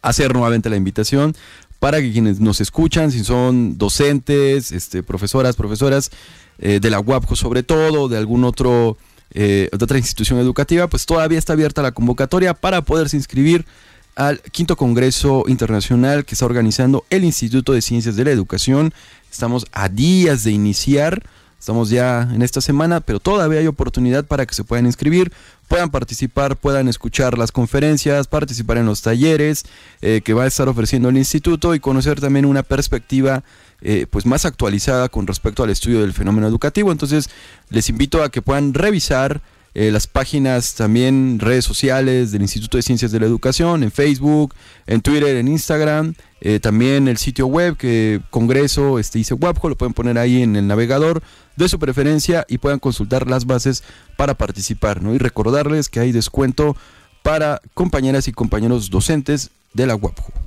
[0.00, 1.36] hacer nuevamente la invitación
[1.78, 6.10] para que quienes nos escuchan, si son docentes, este, profesoras, profesoras
[6.58, 8.96] eh, de la UAPJO sobre todo, de algún otro,
[9.32, 13.66] eh, de otra institución educativa, pues todavía está abierta la convocatoria para poderse inscribir
[14.14, 18.94] al quinto Congreso Internacional que está organizando el Instituto de Ciencias de la Educación.
[19.30, 21.22] Estamos a días de iniciar,
[21.62, 25.32] estamos ya en esta semana, pero todavía hay oportunidad para que se puedan inscribir,
[25.68, 29.64] puedan participar, puedan escuchar las conferencias, participar en los talleres
[30.00, 33.44] eh, que va a estar ofreciendo el instituto y conocer también una perspectiva
[33.80, 36.90] eh, pues más actualizada con respecto al estudio del fenómeno educativo.
[36.90, 37.30] Entonces
[37.70, 39.40] les invito a que puedan revisar
[39.74, 44.54] eh, las páginas también, redes sociales del Instituto de Ciencias de la Educación, en Facebook,
[44.86, 49.76] en Twitter, en Instagram, eh, también el sitio web que Congreso este, dice WAPJO, lo
[49.76, 51.22] pueden poner ahí en el navegador
[51.56, 53.82] de su preferencia y puedan consultar las bases
[54.16, 55.14] para participar, ¿no?
[55.14, 56.76] Y recordarles que hay descuento
[57.22, 60.41] para compañeras y compañeros docentes de la WAPJO.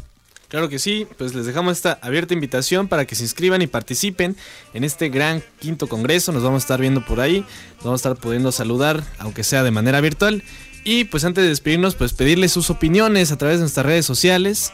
[0.48, 4.36] Claro que sí, pues les dejamos esta abierta invitación para que se inscriban y participen
[4.74, 6.32] en este gran quinto congreso.
[6.32, 7.40] Nos vamos a estar viendo por ahí,
[7.78, 10.44] nos vamos a estar pudiendo saludar, aunque sea de manera virtual.
[10.84, 14.72] Y pues antes de despedirnos, pues pedirles sus opiniones a través de nuestras redes sociales,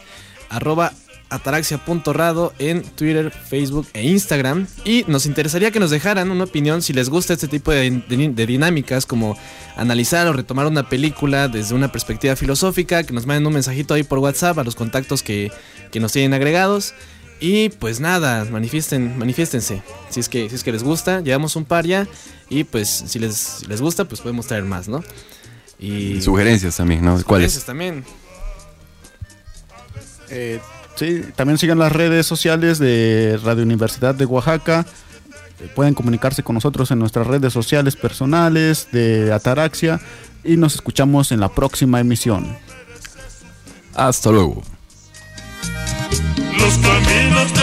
[0.50, 0.92] arroba
[1.34, 4.66] ataraxia.rado en Twitter, Facebook e Instagram.
[4.84, 8.28] Y nos interesaría que nos dejaran una opinión si les gusta este tipo de, de-
[8.28, 9.36] de dinámicas, como
[9.76, 14.02] analizar o retomar una película desde una perspectiva filosófica, que nos manden un mensajito ahí
[14.02, 15.50] por WhatsApp a los contactos que,
[15.90, 16.94] que nos tienen agregados.
[17.40, 19.82] Y pues nada, manifiesten, manifiéstense.
[20.10, 22.06] Si es que, si es que les gusta, llevamos un par ya.
[22.48, 25.02] Y pues si les, si les gusta, pues podemos traer más, ¿no?
[25.78, 27.10] Y Sugerencias también, ¿no?
[27.24, 27.52] ¿Cuáles?
[27.52, 28.04] sugerencias también.
[30.30, 30.60] Eh,
[30.96, 34.86] sí, también sigan las redes sociales de Radio Universidad de Oaxaca.
[35.60, 40.00] Eh, Pueden comunicarse con nosotros en nuestras redes sociales personales de Ataraxia
[40.44, 42.56] y nos escuchamos en la próxima emisión.
[43.94, 44.62] Hasta luego.
[46.58, 47.61] Los caminos de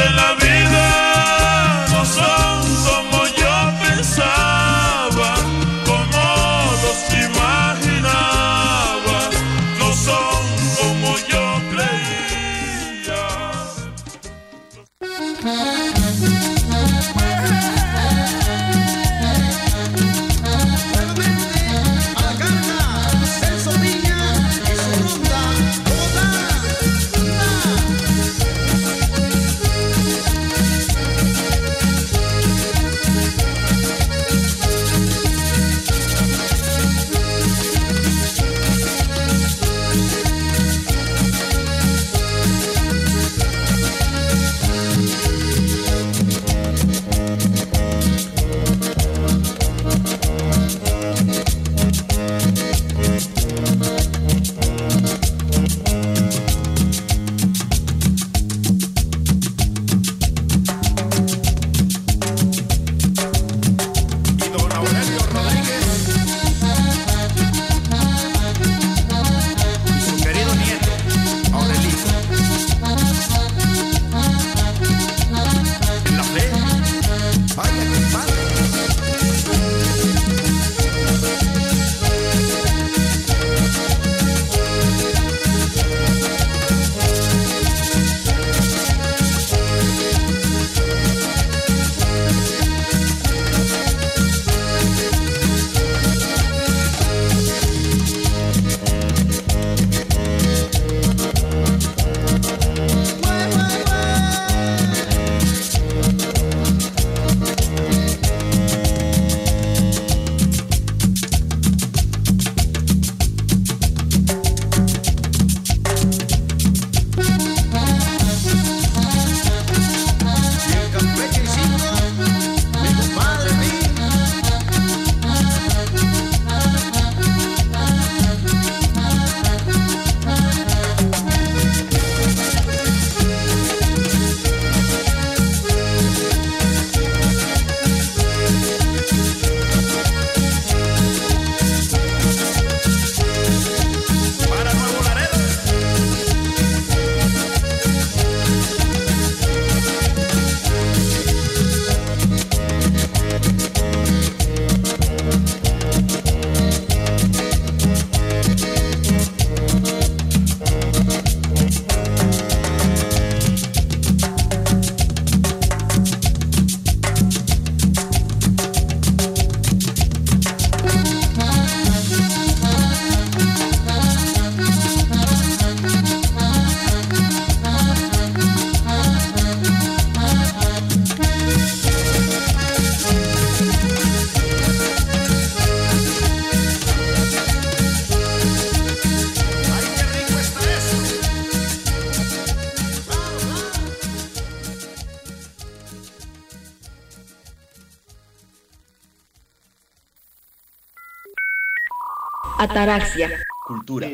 [202.70, 203.30] Ataraxia.
[203.65, 204.07] Cultura.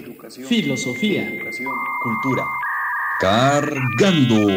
[0.48, 1.28] Filosofía.
[2.02, 2.46] Cultura.
[3.20, 4.48] Cargando.